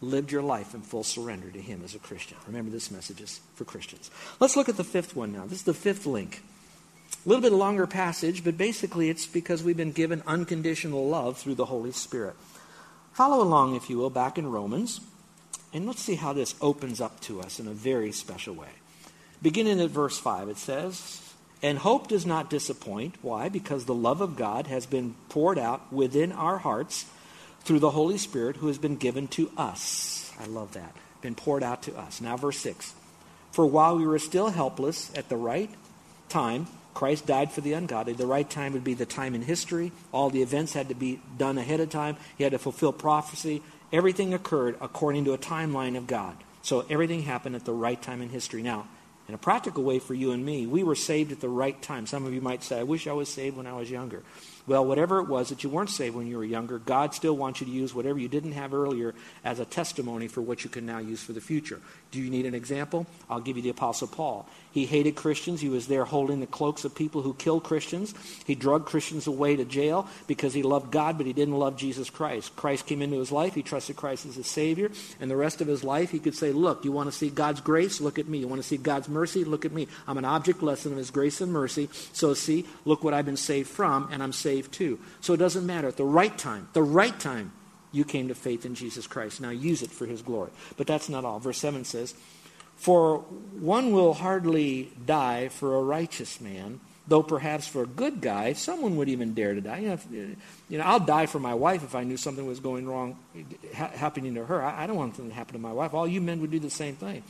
lived 0.00 0.30
your 0.30 0.42
life 0.42 0.72
in 0.72 0.82
full 0.82 1.02
surrender 1.02 1.50
to 1.50 1.60
Him 1.60 1.82
as 1.84 1.96
a 1.96 1.98
Christian. 1.98 2.38
Remember, 2.46 2.70
this 2.70 2.92
message 2.92 3.20
is 3.20 3.40
for 3.56 3.64
Christians. 3.64 4.08
Let's 4.38 4.56
look 4.56 4.68
at 4.68 4.76
the 4.76 4.84
fifth 4.84 5.16
one 5.16 5.32
now. 5.32 5.46
This 5.46 5.58
is 5.58 5.64
the 5.64 5.74
fifth 5.74 6.06
link. 6.06 6.42
A 7.26 7.28
little 7.28 7.42
bit 7.42 7.52
longer 7.52 7.88
passage, 7.88 8.44
but 8.44 8.56
basically 8.56 9.10
it's 9.10 9.26
because 9.26 9.64
we've 9.64 9.76
been 9.76 9.90
given 9.90 10.22
unconditional 10.28 11.08
love 11.08 11.36
through 11.36 11.56
the 11.56 11.66
Holy 11.66 11.90
Spirit. 11.90 12.36
Follow 13.12 13.42
along, 13.42 13.74
if 13.74 13.90
you 13.90 13.98
will, 13.98 14.10
back 14.10 14.38
in 14.38 14.46
Romans, 14.46 15.00
and 15.74 15.88
let's 15.88 16.00
see 16.00 16.14
how 16.14 16.32
this 16.32 16.54
opens 16.60 17.00
up 17.00 17.18
to 17.22 17.40
us 17.40 17.58
in 17.58 17.66
a 17.66 17.72
very 17.72 18.12
special 18.12 18.54
way. 18.54 18.68
Beginning 19.42 19.80
at 19.80 19.90
verse 19.90 20.18
5, 20.18 20.48
it 20.48 20.58
says, 20.58 21.29
and 21.62 21.78
hope 21.78 22.08
does 22.08 22.24
not 22.24 22.50
disappoint. 22.50 23.16
Why? 23.22 23.48
Because 23.48 23.84
the 23.84 23.94
love 23.94 24.20
of 24.20 24.36
God 24.36 24.66
has 24.66 24.86
been 24.86 25.14
poured 25.28 25.58
out 25.58 25.92
within 25.92 26.32
our 26.32 26.58
hearts 26.58 27.06
through 27.62 27.80
the 27.80 27.90
Holy 27.90 28.18
Spirit 28.18 28.56
who 28.56 28.68
has 28.68 28.78
been 28.78 28.96
given 28.96 29.28
to 29.28 29.50
us. 29.56 30.32
I 30.40 30.46
love 30.46 30.72
that. 30.72 30.94
Been 31.20 31.34
poured 31.34 31.62
out 31.62 31.82
to 31.82 31.96
us. 31.96 32.20
Now, 32.20 32.36
verse 32.36 32.58
6. 32.58 32.94
For 33.52 33.66
while 33.66 33.96
we 33.96 34.06
were 34.06 34.18
still 34.18 34.50
helpless 34.50 35.10
at 35.14 35.28
the 35.28 35.36
right 35.36 35.70
time, 36.28 36.66
Christ 36.94 37.26
died 37.26 37.52
for 37.52 37.60
the 37.60 37.74
ungodly. 37.74 38.14
The 38.14 38.26
right 38.26 38.48
time 38.48 38.72
would 38.72 38.84
be 38.84 38.94
the 38.94 39.06
time 39.06 39.34
in 39.34 39.42
history. 39.42 39.92
All 40.12 40.30
the 40.30 40.42
events 40.42 40.72
had 40.72 40.88
to 40.88 40.94
be 40.94 41.20
done 41.36 41.58
ahead 41.58 41.80
of 41.80 41.90
time. 41.90 42.16
He 42.38 42.44
had 42.44 42.52
to 42.52 42.58
fulfill 42.58 42.92
prophecy. 42.92 43.62
Everything 43.92 44.32
occurred 44.32 44.76
according 44.80 45.24
to 45.26 45.32
a 45.32 45.38
timeline 45.38 45.96
of 45.96 46.06
God. 46.06 46.36
So 46.62 46.84
everything 46.88 47.22
happened 47.22 47.56
at 47.56 47.64
the 47.64 47.72
right 47.72 48.00
time 48.00 48.22
in 48.22 48.28
history. 48.28 48.62
Now, 48.62 48.86
in 49.30 49.34
a 49.34 49.38
practical 49.38 49.84
way 49.84 50.00
for 50.00 50.12
you 50.12 50.32
and 50.32 50.44
me, 50.44 50.66
we 50.66 50.82
were 50.82 50.96
saved 50.96 51.30
at 51.30 51.40
the 51.40 51.48
right 51.48 51.80
time. 51.80 52.04
Some 52.04 52.26
of 52.26 52.34
you 52.34 52.40
might 52.40 52.64
say, 52.64 52.80
I 52.80 52.82
wish 52.82 53.06
I 53.06 53.12
was 53.12 53.28
saved 53.28 53.56
when 53.56 53.64
I 53.68 53.74
was 53.74 53.88
younger. 53.88 54.24
Well, 54.66 54.84
whatever 54.84 55.18
it 55.18 55.28
was 55.28 55.48
that 55.48 55.64
you 55.64 55.70
weren't 55.70 55.90
saved 55.90 56.14
when 56.14 56.26
you 56.26 56.36
were 56.36 56.44
younger, 56.44 56.78
God 56.78 57.14
still 57.14 57.36
wants 57.36 57.60
you 57.60 57.66
to 57.66 57.72
use 57.72 57.94
whatever 57.94 58.18
you 58.18 58.28
didn't 58.28 58.52
have 58.52 58.74
earlier 58.74 59.14
as 59.44 59.58
a 59.58 59.64
testimony 59.64 60.28
for 60.28 60.40
what 60.42 60.64
you 60.64 60.70
can 60.70 60.86
now 60.86 60.98
use 60.98 61.22
for 61.22 61.32
the 61.32 61.40
future. 61.40 61.80
Do 62.10 62.20
you 62.20 62.30
need 62.30 62.46
an 62.46 62.54
example? 62.54 63.06
I'll 63.28 63.40
give 63.40 63.56
you 63.56 63.62
the 63.62 63.70
Apostle 63.70 64.08
Paul. 64.08 64.48
He 64.72 64.86
hated 64.86 65.16
Christians. 65.16 65.60
He 65.60 65.68
was 65.68 65.88
there 65.88 66.04
holding 66.04 66.40
the 66.40 66.46
cloaks 66.46 66.84
of 66.84 66.94
people 66.94 67.22
who 67.22 67.34
killed 67.34 67.64
Christians. 67.64 68.14
He 68.46 68.54
drugged 68.54 68.86
Christians 68.86 69.26
away 69.26 69.56
to 69.56 69.64
jail 69.64 70.08
because 70.26 70.54
he 70.54 70.62
loved 70.62 70.92
God, 70.92 71.16
but 71.16 71.26
he 71.26 71.32
didn't 71.32 71.58
love 71.58 71.76
Jesus 71.76 72.10
Christ. 72.10 72.54
Christ 72.54 72.86
came 72.86 73.02
into 73.02 73.18
his 73.18 73.32
life. 73.32 73.54
He 73.54 73.62
trusted 73.62 73.96
Christ 73.96 74.26
as 74.26 74.36
his 74.36 74.46
Savior. 74.46 74.90
And 75.20 75.30
the 75.30 75.36
rest 75.36 75.60
of 75.60 75.66
his 75.66 75.82
life, 75.82 76.10
he 76.10 76.18
could 76.18 76.36
say, 76.36 76.52
Look, 76.52 76.84
you 76.84 76.92
want 76.92 77.10
to 77.10 77.16
see 77.16 77.30
God's 77.30 77.60
grace? 77.60 78.00
Look 78.00 78.18
at 78.18 78.28
me. 78.28 78.38
You 78.38 78.48
want 78.48 78.62
to 78.62 78.66
see 78.66 78.76
God's 78.76 79.08
mercy? 79.08 79.44
Look 79.44 79.64
at 79.64 79.72
me. 79.72 79.88
I'm 80.06 80.18
an 80.18 80.24
object 80.24 80.62
lesson 80.62 80.92
of 80.92 80.98
his 80.98 81.10
grace 81.10 81.40
and 81.40 81.52
mercy. 81.52 81.88
So, 82.12 82.34
see, 82.34 82.66
look 82.84 83.02
what 83.02 83.14
I've 83.14 83.26
been 83.26 83.36
saved 83.36 83.68
from, 83.68 84.08
and 84.12 84.22
I'm 84.22 84.32
saved 84.32 84.49
saved 84.50 84.72
too. 84.72 84.98
So 85.20 85.32
it 85.32 85.36
doesn't 85.36 85.64
matter. 85.64 85.86
At 85.86 85.96
the 85.96 86.04
right 86.04 86.36
time, 86.36 86.68
the 86.72 86.82
right 86.82 87.18
time, 87.18 87.52
you 87.92 88.04
came 88.04 88.28
to 88.28 88.34
faith 88.34 88.66
in 88.66 88.74
Jesus 88.74 89.06
Christ. 89.06 89.40
Now 89.40 89.50
use 89.50 89.82
it 89.82 89.90
for 89.90 90.06
his 90.06 90.22
glory. 90.22 90.50
But 90.76 90.86
that's 90.86 91.08
not 91.08 91.24
all. 91.24 91.38
Verse 91.38 91.58
7 91.58 91.84
says, 91.84 92.14
For 92.76 93.18
one 93.74 93.92
will 93.92 94.14
hardly 94.14 94.90
die 95.06 95.48
for 95.48 95.76
a 95.76 95.82
righteous 95.82 96.40
man, 96.40 96.80
though 97.06 97.22
perhaps 97.22 97.66
for 97.68 97.82
a 97.82 97.86
good 97.86 98.20
guy, 98.20 98.54
someone 98.54 98.96
would 98.96 99.08
even 99.08 99.34
dare 99.34 99.54
to 99.54 99.60
die. 99.60 99.78
You 99.78 99.88
know, 99.88 99.94
if, 99.94 100.06
you 100.68 100.78
know 100.78 100.84
I'll 100.84 101.00
die 101.00 101.26
for 101.26 101.38
my 101.38 101.54
wife 101.54 101.84
if 101.84 101.94
I 101.94 102.02
knew 102.02 102.16
something 102.16 102.46
was 102.46 102.60
going 102.60 102.86
wrong, 102.88 103.16
ha- 103.74 103.92
happening 103.94 104.34
to 104.34 104.44
her. 104.44 104.62
I, 104.62 104.84
I 104.84 104.86
don't 104.86 104.96
want 104.96 105.14
something 105.14 105.30
to 105.30 105.36
happen 105.36 105.54
to 105.54 105.60
my 105.60 105.72
wife. 105.72 105.94
All 105.94 106.08
you 106.08 106.20
men 106.20 106.40
would 106.40 106.50
do 106.50 106.58
the 106.58 106.70
same 106.70 106.96
thing. 106.96 107.22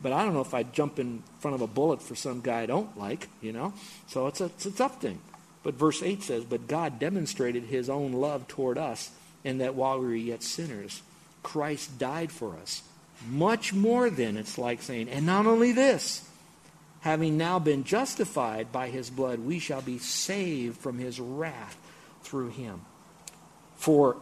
But 0.00 0.12
I 0.12 0.24
don't 0.24 0.34
know 0.34 0.40
if 0.40 0.54
I'd 0.54 0.72
jump 0.72 0.98
in 0.98 1.22
front 1.38 1.54
of 1.54 1.60
a 1.60 1.68
bullet 1.68 2.02
for 2.02 2.16
some 2.16 2.40
guy 2.40 2.62
I 2.62 2.66
don't 2.66 2.96
like, 2.98 3.28
you 3.40 3.52
know. 3.52 3.72
So 4.08 4.26
it's 4.26 4.40
a, 4.40 4.46
it's 4.46 4.66
a 4.66 4.72
tough 4.72 5.00
thing. 5.00 5.20
But 5.62 5.74
verse 5.74 6.02
8 6.02 6.22
says, 6.22 6.44
But 6.44 6.66
God 6.66 6.98
demonstrated 6.98 7.64
his 7.64 7.88
own 7.88 8.12
love 8.12 8.48
toward 8.48 8.78
us 8.78 9.10
in 9.44 9.58
that 9.58 9.74
while 9.74 9.98
we 10.00 10.06
were 10.06 10.14
yet 10.14 10.42
sinners, 10.42 11.02
Christ 11.42 11.98
died 11.98 12.32
for 12.32 12.56
us. 12.56 12.82
Much 13.28 13.72
more 13.72 14.10
than, 14.10 14.36
it's 14.36 14.58
like 14.58 14.82
saying, 14.82 15.08
and 15.08 15.24
not 15.24 15.46
only 15.46 15.72
this, 15.72 16.28
having 17.00 17.36
now 17.36 17.58
been 17.58 17.84
justified 17.84 18.72
by 18.72 18.88
his 18.88 19.10
blood, 19.10 19.38
we 19.40 19.58
shall 19.58 19.82
be 19.82 19.98
saved 19.98 20.78
from 20.78 20.98
his 20.98 21.20
wrath 21.20 21.76
through 22.22 22.50
him. 22.50 22.80
For 23.76 24.16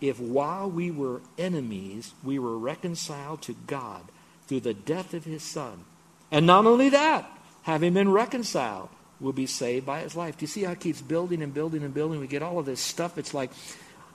if 0.00 0.18
while 0.18 0.70
we 0.70 0.90
were 0.90 1.20
enemies, 1.38 2.12
we 2.24 2.38
were 2.38 2.56
reconciled 2.56 3.42
to 3.42 3.54
God 3.66 4.02
through 4.46 4.60
the 4.60 4.74
death 4.74 5.12
of 5.12 5.24
his 5.24 5.42
Son, 5.42 5.84
and 6.30 6.46
not 6.46 6.66
only 6.66 6.88
that, 6.90 7.30
having 7.62 7.94
been 7.94 8.10
reconciled, 8.10 8.88
will 9.20 9.32
be 9.32 9.46
saved 9.46 9.86
by 9.86 10.00
his 10.00 10.16
life. 10.16 10.38
Do 10.38 10.44
you 10.44 10.48
see 10.48 10.62
how 10.62 10.72
it 10.72 10.80
keeps 10.80 11.00
building 11.00 11.42
and 11.42 11.52
building 11.52 11.82
and 11.82 11.92
building? 11.92 12.20
We 12.20 12.26
get 12.26 12.42
all 12.42 12.58
of 12.58 12.66
this 12.66 12.80
stuff. 12.80 13.18
It's 13.18 13.34
like 13.34 13.50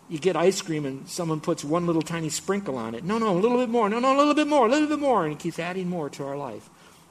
you 0.10 0.18
get 0.20 0.36
ice 0.36 0.62
cream 0.62 0.86
and 0.86 1.08
someone 1.08 1.40
puts 1.42 1.64
one 1.64 1.86
little 1.86 2.02
tiny 2.02 2.30
sprinkle 2.30 2.78
on 2.78 2.96
it. 2.96 3.04
No, 3.04 3.18
no, 3.18 3.32
a 3.32 3.40
little 3.40 3.58
bit 3.58 3.70
more. 3.70 3.90
No, 3.90 4.00
no, 4.00 4.16
a 4.16 4.18
little 4.18 4.34
bit 4.34 4.48
more, 4.48 4.66
a 4.66 4.70
little 4.70 4.88
bit 4.88 5.00
more. 5.00 5.24
And 5.24 5.34
he 5.34 5.38
keeps 5.38 5.60
adding 5.60 5.90
more 5.90 6.10
to 6.12 6.26
our 6.26 6.38
life 6.38 6.70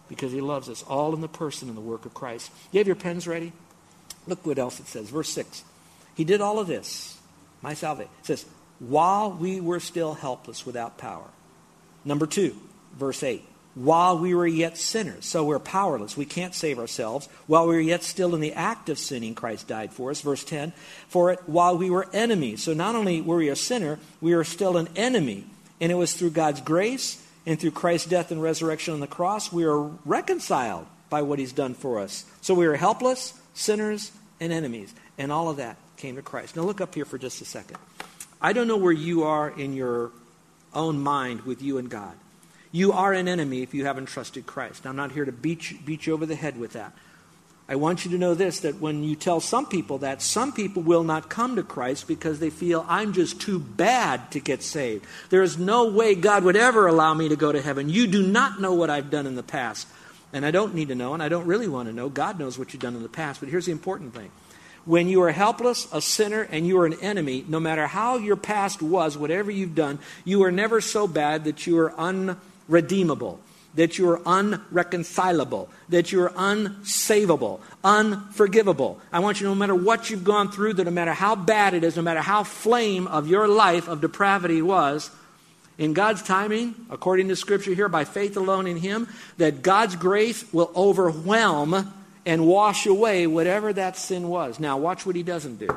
because 0.09 0.33
he 0.33 0.41
loves 0.41 0.69
us, 0.69 0.83
all 0.83 1.15
in 1.15 1.21
the 1.21 1.29
person 1.29 1.69
and 1.69 1.77
the 1.77 1.83
work 1.83 2.05
of 2.05 2.15
Christ. 2.15 2.51
You 2.73 2.79
have 2.79 2.87
your 2.87 2.97
pens 2.97 3.27
ready? 3.27 3.53
Look 4.27 4.45
what 4.45 4.59
else 4.59 4.81
it 4.81 4.87
says. 4.87 5.09
Verse 5.09 5.29
6. 5.31 5.65
He 6.17 6.25
did 6.25 6.41
all 6.41 6.59
of 6.59 6.67
this. 6.67 7.19
My 7.63 7.75
salvation. 7.75 8.13
It 8.21 8.27
says, 8.27 8.45
while 8.79 9.33
we 9.33 9.61
were 9.61 9.81
still 9.81 10.15
helpless 10.15 10.67
without 10.67 10.99
power. 10.99 11.27
Number 12.05 12.27
2, 12.27 12.55
verse 12.97 13.23
8 13.23 13.45
while 13.75 14.19
we 14.19 14.35
were 14.35 14.47
yet 14.47 14.77
sinners. 14.79 15.27
So 15.27 15.45
we're 15.45 15.59
powerless. 15.59 16.17
We 16.17 16.25
can't 16.25 16.55
save 16.55 16.79
ourselves. 16.79 17.29
While 17.47 17.67
we 17.67 17.75
were 17.75 17.81
yet 17.81 18.03
still 18.03 18.35
in 18.35 18.41
the 18.41 18.53
act 18.53 18.89
of 18.89 18.99
sinning, 18.99 19.35
Christ 19.35 19.69
died 19.69 19.93
for 19.93 20.11
us. 20.11 20.21
Verse 20.21 20.45
10, 20.45 20.73
for 21.09 21.33
it 21.33 21.41
while 21.47 21.77
we 21.77 21.91
were 21.91 22.09
enemies. 22.13 22.63
So 22.63 22.73
not 22.73 22.95
only 22.95 23.21
were 23.21 23.37
we 23.37 23.49
a 23.49 23.57
sinner, 23.57 23.99
we 24.21 24.35
were 24.35 24.45
still 24.45 24.77
an 24.77 24.89
enemy. 24.97 25.45
And 25.81 25.91
it 25.91 25.97
was 25.97 26.15
through 26.15 26.31
God's 26.31 26.61
grace 26.61 27.21
and 27.47 27.61
through 27.61 27.73
Christ's 27.73 28.09
death 28.09 28.31
and 28.31 28.43
resurrection 28.43 28.95
on 28.95 29.01
the 29.01 29.07
cross, 29.07 29.53
we 29.53 29.65
are 29.65 29.83
reconciled 30.05 30.87
by 31.11 31.23
what 31.23 31.39
he's 31.39 31.53
done 31.53 31.75
for 31.75 32.01
us. 32.01 32.25
So 32.41 32.55
we 32.55 32.67
were 32.67 32.77
helpless, 32.77 33.39
sinners, 33.53 34.13
and 34.41 34.53
enemies. 34.53 34.95
And 35.19 35.31
all 35.31 35.49
of 35.49 35.59
that 35.59 35.77
came 35.97 36.17
to 36.17 36.23
Christ. 36.23 36.57
Now 36.57 36.63
look 36.63 36.81
up 36.81 36.95
here 36.95 37.05
for 37.05 37.19
just 37.19 37.41
a 37.43 37.45
second. 37.45 37.77
I 38.41 38.53
don't 38.53 38.69
know 38.69 38.77
where 38.77 38.93
you 38.93 39.25
are 39.25 39.51
in 39.51 39.75
your 39.75 40.11
own 40.73 40.99
mind 40.99 41.43
with 41.43 41.63
you 41.63 41.79
and 41.79 41.89
God. 41.89 42.15
You 42.75 42.91
are 42.91 43.13
an 43.13 43.29
enemy 43.29 43.63
if 43.63 43.73
you 43.73 43.85
haven't 43.85 44.07
trusted 44.07 44.47
Christ. 44.47 44.85
I'm 44.85 44.97
not 44.97 45.13
here 45.13 45.25
to 45.25 45.31
beat 45.31 45.71
you, 45.71 45.79
beat 45.87 46.09
you 46.09 46.13
over 46.13 46.27
the 46.27 46.35
head 46.35 46.59
with 46.59 46.73
that. 46.73 46.93
I 47.69 47.77
want 47.77 48.05
you 48.05 48.11
to 48.11 48.19
know 48.19 48.35
this 48.35 48.59
that 48.61 48.81
when 48.81 49.05
you 49.05 49.15
tell 49.15 49.39
some 49.39 49.67
people 49.67 49.99
that, 49.99 50.21
some 50.21 50.51
people 50.51 50.83
will 50.83 51.05
not 51.05 51.31
come 51.31 51.55
to 51.55 51.63
Christ 51.63 52.09
because 52.09 52.41
they 52.41 52.51
feel 52.51 52.85
I'm 52.89 53.13
just 53.13 53.41
too 53.41 53.61
bad 53.61 54.33
to 54.33 54.41
get 54.41 54.61
saved. 54.61 55.07
There 55.31 55.45
is 55.45 55.57
no 55.57 55.89
way 55.89 56.17
God 56.17 56.43
would 56.43 56.57
ever 56.57 56.89
allow 56.89 57.15
me 57.15 57.29
to 57.29 57.37
go 57.37 57.53
to 57.53 57.63
heaven. 57.63 57.89
You 57.91 58.09
do 58.09 58.27
not 58.27 58.61
know 58.61 58.75
what 58.75 58.91
I've 58.91 59.09
done 59.09 59.29
in 59.29 59.37
the 59.37 59.45
past. 59.45 59.87
And 60.33 60.45
I 60.45 60.51
don't 60.51 60.75
need 60.75 60.89
to 60.89 60.97
know, 60.97 61.15
and 61.15 61.23
I 61.23 61.29
don't 61.29 61.47
really 61.47 61.69
want 61.69 61.89
to 61.89 61.95
know. 61.95 62.09
God 62.09 62.41
knows 62.41 62.59
what 62.59 62.73
you've 62.73 62.83
done 62.83 62.97
in 62.97 63.05
the 63.05 63.09
past. 63.09 63.39
But 63.39 63.51
here's 63.51 63.67
the 63.67 63.73
important 63.73 64.15
thing 64.15 64.33
when 64.85 65.07
you 65.07 65.23
are 65.23 65.31
helpless, 65.31 65.87
a 65.93 66.01
sinner, 66.01 66.43
and 66.43 66.67
you 66.67 66.81
are 66.81 66.87
an 66.87 66.95
enemy, 66.95 67.45
no 67.47 67.61
matter 67.61 67.87
how 67.87 68.17
your 68.17 68.35
past 68.35 68.83
was, 68.83 69.17
whatever 69.17 69.53
you've 69.53 69.77
done, 69.77 70.01
you 70.25 70.43
are 70.43 70.51
never 70.51 70.81
so 70.81 71.07
bad 71.07 71.45
that 71.45 71.69
you 71.69 71.79
are 71.79 71.99
un 71.99 72.37
redeemable, 72.69 73.41
that 73.75 73.99
you're 73.99 74.21
unreconcilable, 74.25 75.69
that 75.89 76.13
you're 76.13 76.31
unsavable, 76.31 77.61
unforgivable. 77.83 79.01
I 79.13 79.19
want 79.19 79.41
you 79.41 79.45
to 79.45 79.51
know 79.51 79.55
no 79.55 79.59
matter 79.59 79.75
what 79.75 80.11
you've 80.11 80.25
gone 80.25 80.51
through, 80.51 80.75
that 80.75 80.85
no 80.85 80.91
matter 80.91 81.13
how 81.13 81.35
bad 81.35 81.75
it 81.75 81.83
is, 81.83 81.97
no 81.97 82.03
matter 82.03 82.21
how 82.21 82.45
flame 82.45 83.07
of 83.09 83.27
your 83.27 83.49
life 83.49 83.89
of 83.89 84.01
depravity 84.01 84.63
was, 84.63 85.11
in 85.77 85.93
God's 85.93 86.23
timing, 86.23 86.75
according 86.89 87.29
to 87.29 87.37
Scripture 87.37 87.75
here, 87.75 87.89
by 87.89 88.05
faith 88.05 88.37
alone 88.37 88.69
in 88.69 88.77
Him, 88.77 89.09
that 89.39 89.63
God's 89.63 89.97
grace 89.97 90.45
will 90.53 90.71
overwhelm 90.77 91.93
and 92.25 92.47
wash 92.47 92.87
away 92.87 93.27
whatever 93.27 93.73
that 93.73 93.97
sin 93.97 94.29
was. 94.29 94.61
Now, 94.61 94.79
watch 94.79 95.05
what 95.05 95.17
He 95.17 95.25
doesn't 95.25 95.57
do. 95.57 95.69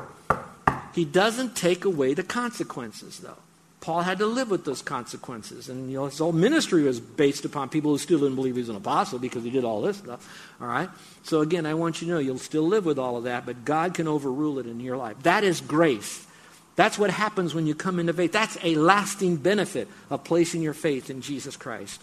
He 0.94 1.04
doesn't 1.04 1.56
take 1.56 1.84
away 1.84 2.14
the 2.14 2.22
consequences, 2.22 3.18
though. 3.18 3.36
Paul 3.80 4.02
had 4.02 4.18
to 4.18 4.26
live 4.26 4.50
with 4.50 4.64
those 4.64 4.82
consequences. 4.82 5.68
And 5.68 5.90
you 5.90 5.98
know, 5.98 6.06
his 6.06 6.18
whole 6.18 6.32
ministry 6.32 6.82
was 6.82 6.98
based 6.98 7.44
upon 7.44 7.68
people 7.68 7.92
who 7.92 7.98
still 7.98 8.18
didn't 8.18 8.34
believe 8.34 8.54
he 8.54 8.60
was 8.60 8.68
an 8.68 8.76
apostle 8.76 9.18
because 9.18 9.44
he 9.44 9.50
did 9.50 9.64
all 9.64 9.82
this 9.82 9.98
stuff. 9.98 10.56
All 10.60 10.66
right? 10.66 10.90
So 11.22 11.40
again, 11.40 11.64
I 11.64 11.74
want 11.74 12.00
you 12.00 12.08
to 12.08 12.14
know 12.14 12.18
you'll 12.18 12.38
still 12.38 12.66
live 12.66 12.84
with 12.84 12.98
all 12.98 13.16
of 13.16 13.24
that, 13.24 13.46
but 13.46 13.64
God 13.64 13.94
can 13.94 14.08
overrule 14.08 14.58
it 14.58 14.66
in 14.66 14.80
your 14.80 14.96
life. 14.96 15.22
That 15.22 15.44
is 15.44 15.60
grace. 15.60 16.26
That's 16.74 16.98
what 16.98 17.10
happens 17.10 17.54
when 17.54 17.66
you 17.66 17.74
come 17.74 17.98
into 17.98 18.12
faith. 18.12 18.32
That's 18.32 18.58
a 18.62 18.74
lasting 18.74 19.36
benefit 19.36 19.88
of 20.10 20.24
placing 20.24 20.62
your 20.62 20.74
faith 20.74 21.10
in 21.10 21.22
Jesus 21.22 21.56
Christ. 21.56 22.00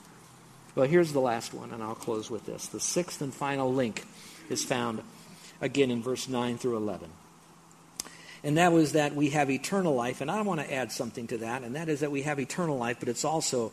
Well, 0.75 0.87
here's 0.87 1.13
the 1.13 1.21
last 1.21 1.53
one, 1.53 1.71
and 1.71 1.81
I'll 1.81 1.95
close 1.95 2.29
with 2.29 2.45
this. 2.45 2.67
The 2.67 2.81
sixth 2.81 3.21
and 3.21 3.33
final 3.33 3.73
link 3.73 4.03
is 4.49 4.63
found 4.63 5.01
again 5.61 5.91
in 5.91 6.01
verse 6.01 6.27
9 6.27 6.57
through 6.57 6.77
11 6.77 7.09
and 8.45 8.57
that 8.57 8.71
was 8.71 8.91
that 8.91 9.15
we 9.15 9.31
have 9.31 9.49
eternal 9.49 9.95
life. 9.95 10.21
And 10.21 10.29
I 10.29 10.41
want 10.43 10.61
to 10.61 10.71
add 10.71 10.91
something 10.91 11.25
to 11.27 11.39
that, 11.39 11.63
and 11.63 11.75
that 11.75 11.89
is 11.89 12.01
that 12.01 12.11
we 12.11 12.21
have 12.21 12.39
eternal 12.39 12.77
life, 12.77 12.97
but 12.99 13.09
it's 13.09 13.25
also 13.25 13.71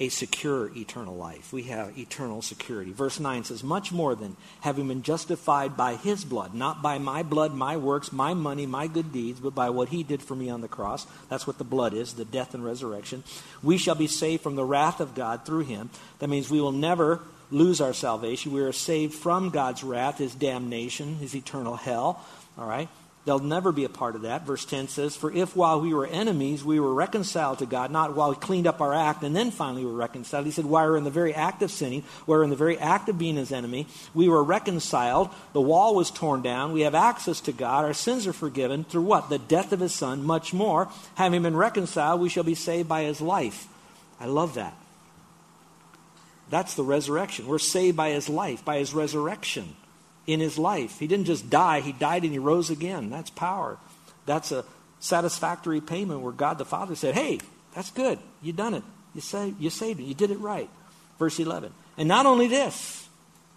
a 0.00 0.08
secure 0.08 0.70
eternal 0.74 1.14
life. 1.14 1.52
We 1.52 1.64
have 1.64 1.98
eternal 1.98 2.40
security. 2.40 2.92
Verse 2.92 3.20
9 3.20 3.44
says, 3.44 3.62
Much 3.62 3.92
more 3.92 4.14
than 4.14 4.36
having 4.60 4.88
been 4.88 5.02
justified 5.02 5.76
by 5.76 5.96
his 5.96 6.24
blood, 6.24 6.54
not 6.54 6.82
by 6.82 6.96
my 6.96 7.22
blood, 7.22 7.54
my 7.54 7.76
works, 7.76 8.10
my 8.10 8.32
money, 8.32 8.64
my 8.66 8.86
good 8.86 9.12
deeds, 9.12 9.38
but 9.38 9.54
by 9.54 9.68
what 9.68 9.90
he 9.90 10.02
did 10.02 10.22
for 10.22 10.34
me 10.34 10.48
on 10.48 10.62
the 10.62 10.68
cross. 10.68 11.06
That's 11.28 11.46
what 11.46 11.58
the 11.58 11.64
blood 11.64 11.92
is, 11.92 12.14
the 12.14 12.24
death 12.24 12.54
and 12.54 12.64
resurrection. 12.64 13.22
We 13.62 13.76
shall 13.76 13.94
be 13.94 14.06
saved 14.06 14.42
from 14.42 14.56
the 14.56 14.64
wrath 14.64 15.00
of 15.00 15.14
God 15.14 15.44
through 15.44 15.64
him. 15.64 15.90
That 16.20 16.28
means 16.28 16.50
we 16.50 16.60
will 16.60 16.72
never 16.72 17.20
lose 17.50 17.82
our 17.82 17.92
salvation. 17.92 18.52
We 18.52 18.62
are 18.62 18.72
saved 18.72 19.14
from 19.14 19.50
God's 19.50 19.84
wrath, 19.84 20.18
his 20.18 20.34
damnation, 20.34 21.16
his 21.16 21.34
eternal 21.34 21.76
hell. 21.76 22.24
All 22.58 22.66
right? 22.66 22.88
They'll 23.26 23.40
never 23.40 23.72
be 23.72 23.82
a 23.82 23.88
part 23.88 24.14
of 24.14 24.22
that. 24.22 24.46
Verse 24.46 24.64
10 24.64 24.86
says, 24.86 25.16
For 25.16 25.32
if 25.32 25.56
while 25.56 25.80
we 25.80 25.92
were 25.92 26.06
enemies, 26.06 26.64
we 26.64 26.78
were 26.78 26.94
reconciled 26.94 27.58
to 27.58 27.66
God, 27.66 27.90
not 27.90 28.14
while 28.14 28.30
we 28.30 28.36
cleaned 28.36 28.68
up 28.68 28.80
our 28.80 28.94
act 28.94 29.24
and 29.24 29.34
then 29.34 29.50
finally 29.50 29.84
we 29.84 29.90
were 29.90 29.98
reconciled. 29.98 30.46
He 30.46 30.52
said, 30.52 30.64
While 30.64 30.84
we 30.84 30.90
were 30.92 30.96
in 30.96 31.02
the 31.02 31.10
very 31.10 31.34
act 31.34 31.60
of 31.62 31.72
sinning, 31.72 32.04
while 32.24 32.36
we 32.36 32.38
were 32.38 32.44
in 32.44 32.50
the 32.50 32.56
very 32.56 32.78
act 32.78 33.08
of 33.08 33.18
being 33.18 33.34
his 33.34 33.50
enemy, 33.50 33.88
we 34.14 34.28
were 34.28 34.44
reconciled. 34.44 35.30
The 35.54 35.60
wall 35.60 35.96
was 35.96 36.12
torn 36.12 36.42
down. 36.42 36.70
We 36.70 36.82
have 36.82 36.94
access 36.94 37.40
to 37.42 37.52
God. 37.52 37.84
Our 37.84 37.94
sins 37.94 38.28
are 38.28 38.32
forgiven 38.32 38.84
through 38.84 39.02
what? 39.02 39.28
The 39.28 39.40
death 39.40 39.72
of 39.72 39.80
his 39.80 39.92
son. 39.92 40.22
Much 40.22 40.54
more. 40.54 40.88
Having 41.16 41.42
been 41.42 41.56
reconciled, 41.56 42.20
we 42.20 42.28
shall 42.28 42.44
be 42.44 42.54
saved 42.54 42.88
by 42.88 43.02
his 43.02 43.20
life. 43.20 43.66
I 44.20 44.26
love 44.26 44.54
that. 44.54 44.74
That's 46.48 46.74
the 46.74 46.84
resurrection. 46.84 47.48
We're 47.48 47.58
saved 47.58 47.96
by 47.96 48.10
his 48.10 48.28
life, 48.28 48.64
by 48.64 48.78
his 48.78 48.94
resurrection 48.94 49.74
in 50.26 50.40
his 50.40 50.58
life. 50.58 50.98
He 50.98 51.06
didn't 51.06 51.26
just 51.26 51.48
die, 51.48 51.80
he 51.80 51.92
died 51.92 52.22
and 52.24 52.32
he 52.32 52.38
rose 52.38 52.70
again. 52.70 53.10
That's 53.10 53.30
power. 53.30 53.78
That's 54.26 54.52
a 54.52 54.64
satisfactory 55.00 55.80
payment 55.80 56.20
where 56.20 56.32
God 56.32 56.58
the 56.58 56.64
Father 56.64 56.94
said, 56.94 57.14
Hey, 57.14 57.40
that's 57.74 57.90
good. 57.90 58.18
You 58.42 58.52
done 58.52 58.74
it. 58.74 58.82
You 59.14 59.20
saved, 59.20 59.60
you 59.60 59.70
saved 59.70 60.00
it. 60.00 60.04
You 60.04 60.14
did 60.14 60.30
it 60.30 60.38
right. 60.38 60.68
Verse 61.18 61.38
11. 61.38 61.72
And 61.96 62.08
not 62.08 62.26
only 62.26 62.48
this, 62.48 63.08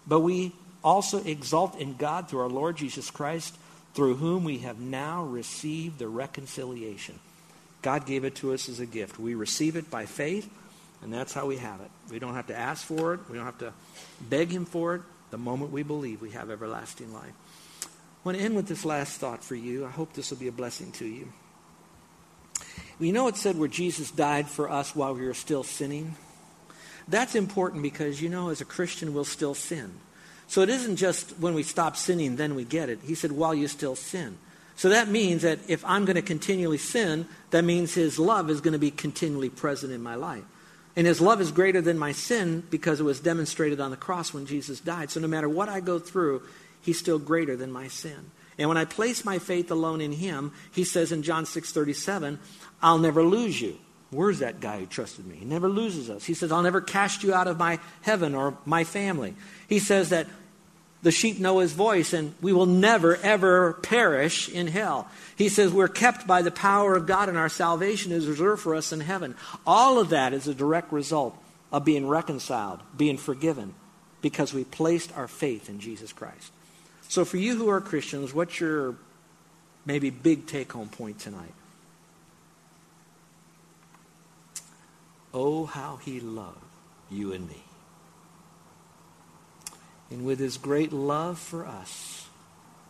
but 0.06 0.20
we 0.20 0.52
also 0.82 1.22
exult 1.24 1.78
in 1.78 1.96
God 1.96 2.28
through 2.28 2.40
our 2.40 2.48
Lord 2.48 2.76
Jesus 2.76 3.10
Christ, 3.10 3.56
through 3.94 4.16
whom 4.16 4.44
we 4.44 4.58
have 4.58 4.78
now 4.78 5.24
received 5.24 5.98
the 5.98 6.08
reconciliation. 6.08 7.18
God 7.82 8.06
gave 8.06 8.24
it 8.24 8.36
to 8.36 8.52
us 8.52 8.68
as 8.68 8.80
a 8.80 8.86
gift. 8.86 9.18
We 9.18 9.34
receive 9.34 9.76
it 9.76 9.90
by 9.90 10.06
faith, 10.06 10.48
and 11.02 11.12
that's 11.12 11.32
how 11.32 11.46
we 11.46 11.56
have 11.56 11.80
it. 11.80 11.90
We 12.10 12.18
don't 12.18 12.34
have 12.34 12.46
to 12.48 12.56
ask 12.56 12.84
for 12.84 13.14
it, 13.14 13.20
we 13.28 13.36
don't 13.36 13.46
have 13.46 13.58
to 13.58 13.72
beg 14.20 14.50
Him 14.50 14.64
for 14.64 14.96
it. 14.96 15.02
The 15.30 15.38
moment 15.38 15.72
we 15.72 15.82
believe, 15.82 16.20
we 16.20 16.30
have 16.30 16.50
everlasting 16.50 17.12
life. 17.12 17.32
I 17.82 17.86
want 18.24 18.38
to 18.38 18.44
end 18.44 18.56
with 18.56 18.66
this 18.66 18.84
last 18.84 19.18
thought 19.18 19.42
for 19.42 19.54
you. 19.54 19.86
I 19.86 19.90
hope 19.90 20.12
this 20.12 20.30
will 20.30 20.38
be 20.38 20.48
a 20.48 20.52
blessing 20.52 20.92
to 20.92 21.06
you. 21.06 21.32
We 22.98 23.12
know 23.12 23.28
it 23.28 23.36
said 23.36 23.58
where 23.58 23.68
Jesus 23.68 24.10
died 24.10 24.48
for 24.48 24.70
us 24.70 24.94
while 24.94 25.14
we 25.14 25.24
were 25.24 25.34
still 25.34 25.62
sinning. 25.62 26.16
That's 27.08 27.34
important 27.34 27.82
because, 27.82 28.20
you 28.20 28.28
know, 28.28 28.50
as 28.50 28.60
a 28.60 28.66
Christian, 28.66 29.14
we'll 29.14 29.24
still 29.24 29.54
sin. 29.54 29.92
So 30.48 30.62
it 30.62 30.68
isn't 30.68 30.96
just 30.96 31.38
when 31.38 31.54
we 31.54 31.62
stop 31.62 31.96
sinning, 31.96 32.36
then 32.36 32.54
we 32.54 32.64
get 32.64 32.88
it. 32.88 32.98
He 33.04 33.14
said, 33.14 33.32
while 33.32 33.54
you 33.54 33.68
still 33.68 33.96
sin. 33.96 34.36
So 34.76 34.88
that 34.88 35.08
means 35.08 35.42
that 35.42 35.58
if 35.68 35.84
I'm 35.84 36.04
going 36.04 36.16
to 36.16 36.22
continually 36.22 36.78
sin, 36.78 37.26
that 37.50 37.64
means 37.64 37.94
His 37.94 38.18
love 38.18 38.50
is 38.50 38.60
going 38.60 38.72
to 38.72 38.78
be 38.78 38.90
continually 38.90 39.50
present 39.50 39.92
in 39.92 40.02
my 40.02 40.14
life. 40.14 40.44
And 40.96 41.06
his 41.06 41.20
love 41.20 41.40
is 41.40 41.52
greater 41.52 41.80
than 41.80 41.98
my 41.98 42.12
sin 42.12 42.64
because 42.70 43.00
it 43.00 43.04
was 43.04 43.20
demonstrated 43.20 43.80
on 43.80 43.90
the 43.90 43.96
cross 43.96 44.34
when 44.34 44.46
Jesus 44.46 44.80
died. 44.80 45.10
So 45.10 45.20
no 45.20 45.28
matter 45.28 45.48
what 45.48 45.68
I 45.68 45.80
go 45.80 45.98
through, 45.98 46.42
he's 46.82 46.98
still 46.98 47.18
greater 47.18 47.56
than 47.56 47.70
my 47.70 47.88
sin. 47.88 48.32
And 48.58 48.68
when 48.68 48.76
I 48.76 48.84
place 48.84 49.24
my 49.24 49.38
faith 49.38 49.70
alone 49.70 50.00
in 50.00 50.12
him, 50.12 50.52
he 50.72 50.84
says 50.84 51.12
in 51.12 51.22
John 51.22 51.44
6:37, 51.44 52.38
I'll 52.82 52.98
never 52.98 53.22
lose 53.22 53.60
you. 53.60 53.78
Where's 54.10 54.40
that 54.40 54.60
guy 54.60 54.80
who 54.80 54.86
trusted 54.86 55.24
me? 55.26 55.36
He 55.36 55.44
never 55.44 55.68
loses 55.68 56.10
us. 56.10 56.24
He 56.24 56.34
says, 56.34 56.50
I'll 56.50 56.62
never 56.62 56.80
cast 56.80 57.22
you 57.22 57.32
out 57.32 57.46
of 57.46 57.58
my 57.58 57.78
heaven 58.02 58.34
or 58.34 58.58
my 58.64 58.82
family. 58.82 59.36
He 59.68 59.78
says 59.78 60.10
that 60.10 60.26
the 61.02 61.10
sheep 61.10 61.38
know 61.38 61.60
his 61.60 61.72
voice, 61.72 62.12
and 62.12 62.34
we 62.42 62.52
will 62.52 62.66
never, 62.66 63.16
ever 63.16 63.74
perish 63.74 64.48
in 64.48 64.66
hell. 64.66 65.08
He 65.36 65.48
says 65.48 65.72
we're 65.72 65.88
kept 65.88 66.26
by 66.26 66.42
the 66.42 66.50
power 66.50 66.94
of 66.94 67.06
God, 67.06 67.28
and 67.28 67.38
our 67.38 67.48
salvation 67.48 68.12
is 68.12 68.26
reserved 68.26 68.62
for 68.62 68.74
us 68.74 68.92
in 68.92 69.00
heaven. 69.00 69.34
All 69.66 69.98
of 69.98 70.10
that 70.10 70.34
is 70.34 70.46
a 70.46 70.54
direct 70.54 70.92
result 70.92 71.36
of 71.72 71.84
being 71.84 72.06
reconciled, 72.06 72.80
being 72.96 73.16
forgiven, 73.16 73.74
because 74.20 74.52
we 74.52 74.64
placed 74.64 75.16
our 75.16 75.28
faith 75.28 75.70
in 75.70 75.80
Jesus 75.80 76.12
Christ. 76.12 76.52
So, 77.08 77.24
for 77.24 77.38
you 77.38 77.56
who 77.56 77.70
are 77.70 77.80
Christians, 77.80 78.34
what's 78.34 78.60
your 78.60 78.96
maybe 79.86 80.10
big 80.10 80.46
take 80.46 80.72
home 80.72 80.88
point 80.88 81.18
tonight? 81.18 81.54
Oh, 85.32 85.64
how 85.64 85.96
he 85.96 86.20
loved 86.20 86.58
you 87.10 87.32
and 87.32 87.48
me. 87.48 87.62
And 90.10 90.24
with 90.24 90.38
his 90.38 90.56
great 90.56 90.92
love 90.92 91.38
for 91.38 91.66
us, 91.66 92.26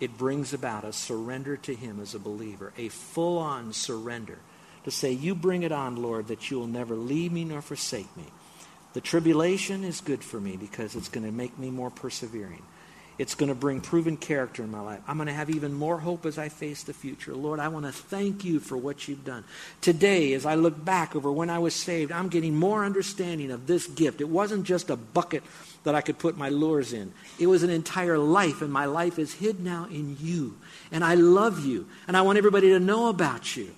it 0.01 0.17
brings 0.17 0.55
about 0.55 0.85
a 0.85 0.93
surrender 0.93 1.57
to 1.59 1.75
him 1.75 2.01
as 2.01 2.15
a 2.15 2.19
believer, 2.19 2.73
a 2.79 2.89
full 2.89 3.39
on 3.39 3.73
surrender 3.73 4.39
to 4.85 4.91
say, 4.91 5.13
You 5.13 5.35
bring 5.35 5.63
it 5.63 5.73
on, 5.73 5.97
Lord, 5.97 6.29
that 6.29 6.51
you 6.51 6.59
will 6.59 6.67
never 6.67 6.95
leave 6.95 7.33
me 7.33 7.45
nor 7.45 7.61
forsake 7.61 8.17
me. 8.17 8.25
The 8.95 9.01
tribulation 9.01 9.85
is 9.85 10.01
good 10.01 10.25
for 10.25 10.41
me 10.41 10.57
because 10.57 10.97
it's 10.97 11.11
going 11.11 11.27
to 11.27 11.33
make 11.33 11.59
me 11.59 11.71
more 11.71 11.91
persevering. 11.91 12.63
It's 13.21 13.35
going 13.35 13.51
to 13.51 13.55
bring 13.55 13.83
proven 13.83 14.17
character 14.17 14.63
in 14.63 14.71
my 14.71 14.81
life. 14.81 15.01
I'm 15.07 15.19
going 15.19 15.27
to 15.27 15.35
have 15.35 15.51
even 15.51 15.75
more 15.75 15.99
hope 15.99 16.25
as 16.25 16.39
I 16.39 16.49
face 16.49 16.85
the 16.85 16.95
future. 16.95 17.35
Lord, 17.35 17.61
I 17.61 17.69
want 17.69 17.85
to 17.85 17.93
thank 17.93 18.47
you 18.47 18.61
for 18.61 18.79
what 18.79 19.09
you've 19.09 19.27
done. 19.27 19.45
Today, 19.83 20.33
as 20.33 20.47
I 20.47 20.55
look 20.55 20.83
back 20.83 21.15
over 21.15 21.31
when 21.31 21.51
I 21.51 21.59
was 21.59 21.75
saved, 21.75 22.13
I'm 22.13 22.31
getting 22.31 22.57
more 22.57 22.83
understanding 22.83 23.51
of 23.51 23.67
this 23.67 23.87
gift. 23.89 24.23
It 24.23 24.31
wasn't 24.31 24.65
just 24.65 24.89
a 24.89 24.97
bucket 24.97 25.43
that 25.85 25.95
I 25.95 26.01
could 26.01 26.19
put 26.19 26.39
my 26.39 26.49
lures 26.49 26.95
in. 26.95 27.13
It 27.39 27.47
was 27.49 27.63
an 27.63 27.69
entire 27.69 28.17
life, 28.17 28.63
and 28.63 28.73
my 28.73 28.87
life 28.87 29.19
is 29.19 29.35
hid 29.35 29.61
now 29.61 29.87
in 29.91 30.17
you. 30.19 30.57
And 30.91 31.05
I 31.05 31.13
love 31.13 31.63
you, 31.63 31.89
and 32.09 32.17
I 32.17 32.23
want 32.23 32.39
everybody 32.39 32.71
to 32.71 32.81
know 32.81 33.11
about 33.11 33.55
you. 33.55 33.75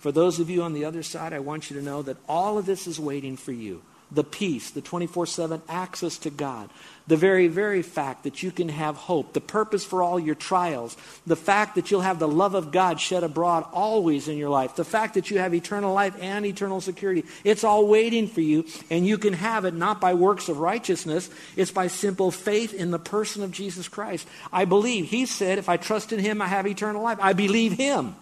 For 0.00 0.10
those 0.10 0.40
of 0.40 0.50
you 0.50 0.62
on 0.62 0.72
the 0.72 0.84
other 0.84 1.04
side, 1.04 1.32
I 1.32 1.38
want 1.38 1.70
you 1.70 1.76
to 1.76 1.84
know 1.84 2.02
that 2.02 2.16
all 2.28 2.58
of 2.58 2.66
this 2.66 2.88
is 2.88 2.98
waiting 2.98 3.36
for 3.36 3.52
you 3.52 3.82
the 4.10 4.24
peace, 4.24 4.70
the 4.70 4.80
24 4.80 5.26
7 5.26 5.62
access 5.68 6.18
to 6.18 6.30
God, 6.30 6.70
the 7.06 7.16
very, 7.16 7.48
very 7.48 7.82
fact 7.82 8.24
that 8.24 8.42
you 8.42 8.50
can 8.50 8.68
have 8.68 8.96
hope, 8.96 9.32
the 9.32 9.40
purpose 9.40 9.84
for 9.84 10.02
all 10.02 10.18
your 10.18 10.34
trials, 10.34 10.96
the 11.26 11.36
fact 11.36 11.74
that 11.74 11.90
you'll 11.90 12.00
have 12.00 12.18
the 12.18 12.28
love 12.28 12.54
of 12.54 12.72
God 12.72 13.00
shed 13.00 13.24
abroad 13.24 13.66
always 13.72 14.28
in 14.28 14.38
your 14.38 14.48
life, 14.48 14.76
the 14.76 14.84
fact 14.84 15.14
that 15.14 15.30
you 15.30 15.38
have 15.38 15.54
eternal 15.54 15.92
life 15.92 16.16
and 16.20 16.46
eternal 16.46 16.80
security. 16.80 17.24
It's 17.42 17.64
all 17.64 17.86
waiting 17.86 18.28
for 18.28 18.40
you, 18.40 18.64
and 18.90 19.06
you 19.06 19.18
can 19.18 19.34
have 19.34 19.64
it 19.64 19.74
not 19.74 20.00
by 20.00 20.14
works 20.14 20.48
of 20.48 20.58
righteousness, 20.58 21.28
it's 21.56 21.70
by 21.70 21.88
simple 21.88 22.30
faith 22.30 22.72
in 22.72 22.90
the 22.90 22.98
person 22.98 23.42
of 23.42 23.50
Jesus 23.50 23.88
Christ. 23.88 24.26
I 24.52 24.64
believe. 24.64 25.06
He 25.06 25.26
said, 25.26 25.58
if 25.58 25.68
I 25.68 25.76
trust 25.76 26.12
in 26.12 26.20
Him, 26.20 26.40
I 26.40 26.46
have 26.46 26.66
eternal 26.66 27.02
life. 27.02 27.18
I 27.20 27.32
believe 27.32 27.72
Him. 27.72 28.16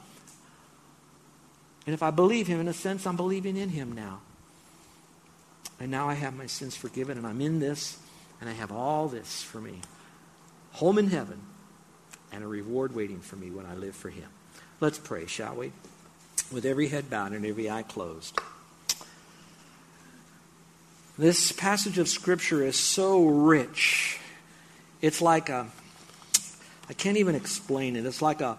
And 1.87 1.95
if 1.95 2.03
I 2.03 2.11
believe 2.11 2.47
Him, 2.47 2.61
in 2.61 2.69
a 2.69 2.73
sense, 2.73 3.07
I'm 3.07 3.17
believing 3.17 3.57
in 3.57 3.69
Him 3.69 3.93
now. 3.93 4.21
And 5.83 5.91
now 5.91 6.09
I 6.09 6.15
have 6.15 6.37
my 6.37 6.47
sins 6.47 6.77
forgiven, 6.77 7.19
and 7.19 7.27
I'm 7.27 7.41
in 7.41 7.59
this, 7.59 7.99
and 8.41 8.49
I 8.49 8.53
have 8.53 8.71
all 8.71 9.09
this 9.09 9.43
for 9.43 9.61
me. 9.61 9.81
Home 10.75 10.97
in 10.97 11.09
heaven, 11.11 11.41
and 12.31 12.45
a 12.45 12.47
reward 12.47 12.95
waiting 12.95 13.19
for 13.19 13.35
me 13.35 13.51
when 13.51 13.67
I 13.67 13.75
live 13.75 13.97
for 13.97 14.09
Him. 14.09 14.29
Let's 14.79 15.01
pray, 15.01 15.27
shall 15.27 15.57
we? 15.57 15.73
With 16.53 16.65
every 16.65 16.87
head 16.87 17.11
bowed 17.11 17.33
and 17.33 17.45
every 17.45 17.69
eye 17.69 17.83
closed. 17.83 18.39
This 21.19 21.51
passage 21.51 21.99
of 21.99 22.09
Scripture 22.09 22.65
is 22.65 22.77
so 22.77 23.25
rich. 23.25 24.21
It's 25.01 25.21
like 25.21 25.49
a, 25.49 25.67
I 26.89 26.93
can't 26.93 27.17
even 27.17 27.35
explain 27.35 27.97
it. 27.97 28.07
It's 28.07 28.23
like 28.23 28.41
a, 28.41 28.57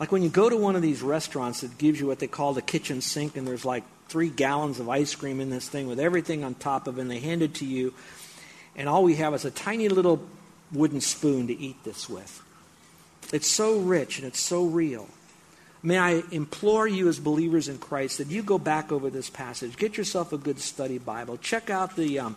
like 0.00 0.10
when 0.10 0.22
you 0.22 0.30
go 0.30 0.48
to 0.48 0.56
one 0.56 0.76
of 0.76 0.82
these 0.82 1.02
restaurants 1.02 1.60
that 1.60 1.76
gives 1.76 2.00
you 2.00 2.06
what 2.06 2.20
they 2.20 2.26
call 2.26 2.54
the 2.54 2.62
kitchen 2.62 3.02
sink, 3.02 3.36
and 3.36 3.46
there's 3.46 3.66
like 3.66 3.84
three 4.14 4.30
gallons 4.30 4.78
of 4.78 4.88
ice 4.88 5.12
cream 5.16 5.40
in 5.40 5.50
this 5.50 5.68
thing 5.68 5.88
with 5.88 5.98
everything 5.98 6.44
on 6.44 6.54
top 6.54 6.86
of 6.86 6.98
it, 6.98 7.00
and 7.00 7.10
they 7.10 7.18
hand 7.18 7.42
it 7.42 7.52
to 7.52 7.64
you, 7.64 7.92
and 8.76 8.88
all 8.88 9.02
we 9.02 9.16
have 9.16 9.34
is 9.34 9.44
a 9.44 9.50
tiny 9.50 9.88
little 9.88 10.24
wooden 10.70 11.00
spoon 11.00 11.48
to 11.48 11.52
eat 11.52 11.82
this 11.82 12.08
with. 12.08 12.40
It's 13.32 13.50
so 13.50 13.80
rich 13.80 14.18
and 14.18 14.28
it's 14.28 14.38
so 14.38 14.66
real. 14.66 15.08
may 15.82 15.98
I 15.98 16.22
implore 16.30 16.86
you 16.86 17.08
as 17.08 17.18
believers 17.18 17.66
in 17.66 17.78
Christ 17.78 18.18
that 18.18 18.28
you 18.28 18.44
go 18.44 18.56
back 18.56 18.92
over 18.92 19.10
this 19.10 19.28
passage, 19.28 19.76
get 19.76 19.96
yourself 19.96 20.32
a 20.32 20.38
good 20.38 20.60
study 20.60 20.98
Bible, 20.98 21.36
check 21.36 21.68
out 21.68 21.96
the, 21.96 22.20
um, 22.20 22.36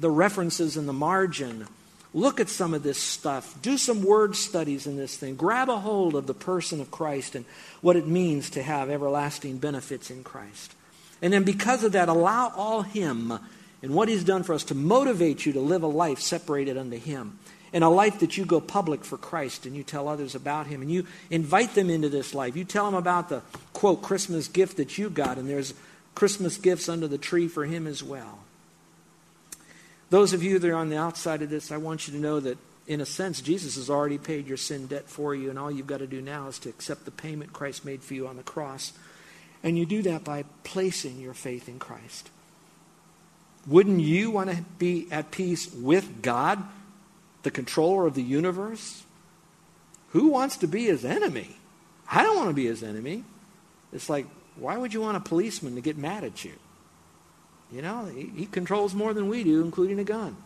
the 0.00 0.10
references 0.10 0.76
in 0.76 0.86
the 0.86 0.92
margin, 0.92 1.68
look 2.14 2.40
at 2.40 2.48
some 2.48 2.74
of 2.74 2.82
this 2.82 2.98
stuff, 2.98 3.60
do 3.62 3.78
some 3.78 4.02
word 4.02 4.36
studies 4.36 4.86
in 4.86 4.96
this 4.96 5.16
thing, 5.16 5.34
grab 5.34 5.68
a 5.68 5.78
hold 5.78 6.14
of 6.14 6.26
the 6.26 6.34
person 6.34 6.80
of 6.80 6.90
Christ 6.90 7.34
and 7.34 7.44
what 7.80 7.96
it 7.96 8.06
means 8.06 8.50
to 8.50 8.62
have 8.62 8.90
everlasting 8.90 9.58
benefits 9.58 10.10
in 10.10 10.22
Christ. 10.22 10.74
And 11.22 11.32
then 11.32 11.44
because 11.44 11.84
of 11.84 11.92
that, 11.92 12.08
allow 12.08 12.52
all 12.54 12.82
Him 12.82 13.32
and 13.82 13.94
what 13.94 14.08
He's 14.08 14.24
done 14.24 14.42
for 14.42 14.54
us 14.54 14.64
to 14.64 14.74
motivate 14.74 15.46
you 15.46 15.52
to 15.54 15.60
live 15.60 15.82
a 15.82 15.88
life 15.88 16.18
separated 16.18 16.76
unto 16.76 16.98
Him 16.98 17.38
and 17.72 17.82
a 17.82 17.88
life 17.88 18.20
that 18.20 18.36
you 18.36 18.44
go 18.44 18.60
public 18.60 19.04
for 19.04 19.16
Christ 19.16 19.64
and 19.64 19.74
you 19.74 19.82
tell 19.82 20.08
others 20.08 20.34
about 20.34 20.66
Him 20.66 20.82
and 20.82 20.90
you 20.90 21.06
invite 21.30 21.74
them 21.74 21.88
into 21.88 22.08
this 22.08 22.34
life. 22.34 22.56
You 22.56 22.64
tell 22.64 22.84
them 22.84 22.94
about 22.94 23.30
the, 23.30 23.42
quote, 23.72 24.02
Christmas 24.02 24.48
gift 24.48 24.76
that 24.76 24.98
you 24.98 25.08
got, 25.08 25.38
and 25.38 25.48
there's 25.48 25.72
Christmas 26.14 26.58
gifts 26.58 26.88
under 26.88 27.08
the 27.08 27.18
tree 27.18 27.48
for 27.48 27.64
Him 27.64 27.86
as 27.86 28.02
well. 28.02 28.40
Those 30.12 30.34
of 30.34 30.42
you 30.42 30.58
that 30.58 30.70
are 30.70 30.76
on 30.76 30.90
the 30.90 30.98
outside 30.98 31.40
of 31.40 31.48
this, 31.48 31.72
I 31.72 31.78
want 31.78 32.06
you 32.06 32.12
to 32.12 32.20
know 32.20 32.38
that, 32.38 32.58
in 32.86 33.00
a 33.00 33.06
sense, 33.06 33.40
Jesus 33.40 33.76
has 33.76 33.88
already 33.88 34.18
paid 34.18 34.46
your 34.46 34.58
sin 34.58 34.86
debt 34.86 35.08
for 35.08 35.34
you, 35.34 35.48
and 35.48 35.58
all 35.58 35.70
you've 35.70 35.86
got 35.86 36.00
to 36.00 36.06
do 36.06 36.20
now 36.20 36.48
is 36.48 36.58
to 36.58 36.68
accept 36.68 37.06
the 37.06 37.10
payment 37.10 37.54
Christ 37.54 37.86
made 37.86 38.02
for 38.02 38.12
you 38.12 38.28
on 38.28 38.36
the 38.36 38.42
cross. 38.42 38.92
And 39.62 39.78
you 39.78 39.86
do 39.86 40.02
that 40.02 40.22
by 40.22 40.44
placing 40.64 41.18
your 41.18 41.32
faith 41.32 41.66
in 41.66 41.78
Christ. 41.78 42.28
Wouldn't 43.66 44.00
you 44.00 44.30
want 44.30 44.50
to 44.50 44.62
be 44.78 45.08
at 45.10 45.30
peace 45.30 45.72
with 45.72 46.20
God 46.20 46.62
the 47.42 47.50
controller 47.50 48.06
of 48.06 48.14
the 48.14 48.22
universe? 48.22 49.04
Who 50.10 50.28
wants 50.28 50.58
to 50.58 50.66
be 50.66 50.84
his 50.84 51.06
enemy? 51.06 51.56
I 52.10 52.22
don't 52.22 52.36
want 52.36 52.50
to 52.50 52.54
be 52.54 52.66
his 52.66 52.82
enemy. 52.82 53.24
It's 53.94 54.10
like, 54.10 54.26
why 54.56 54.76
would 54.76 54.92
you 54.92 55.00
want 55.00 55.16
a 55.16 55.20
policeman 55.20 55.74
to 55.76 55.80
get 55.80 55.96
mad 55.96 56.22
at 56.22 56.44
you? 56.44 56.52
You 57.72 57.82
know, 57.82 58.04
he, 58.06 58.30
he 58.36 58.46
controls 58.46 58.94
more 58.94 59.14
than 59.14 59.28
we 59.28 59.44
do, 59.44 59.62
including 59.62 59.98
a 59.98 60.04
gun. 60.04 60.36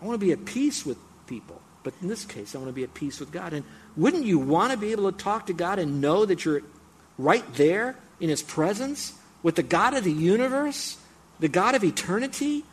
I 0.00 0.04
want 0.04 0.20
to 0.20 0.24
be 0.26 0.32
at 0.32 0.44
peace 0.44 0.84
with 0.84 0.98
people. 1.26 1.60
But 1.82 1.94
in 2.02 2.08
this 2.08 2.24
case, 2.24 2.54
I 2.54 2.58
want 2.58 2.68
to 2.68 2.74
be 2.74 2.82
at 2.82 2.94
peace 2.94 3.20
with 3.20 3.30
God. 3.30 3.52
And 3.52 3.64
wouldn't 3.96 4.24
you 4.24 4.38
want 4.38 4.72
to 4.72 4.78
be 4.78 4.92
able 4.92 5.10
to 5.10 5.16
talk 5.16 5.46
to 5.46 5.52
God 5.52 5.78
and 5.78 6.00
know 6.00 6.26
that 6.26 6.44
you're 6.44 6.62
right 7.16 7.44
there 7.54 7.96
in 8.18 8.28
His 8.28 8.42
presence 8.42 9.12
with 9.42 9.54
the 9.54 9.62
God 9.62 9.94
of 9.94 10.02
the 10.02 10.12
universe, 10.12 10.98
the 11.38 11.48
God 11.48 11.76
of 11.76 11.84
eternity, 11.84 12.64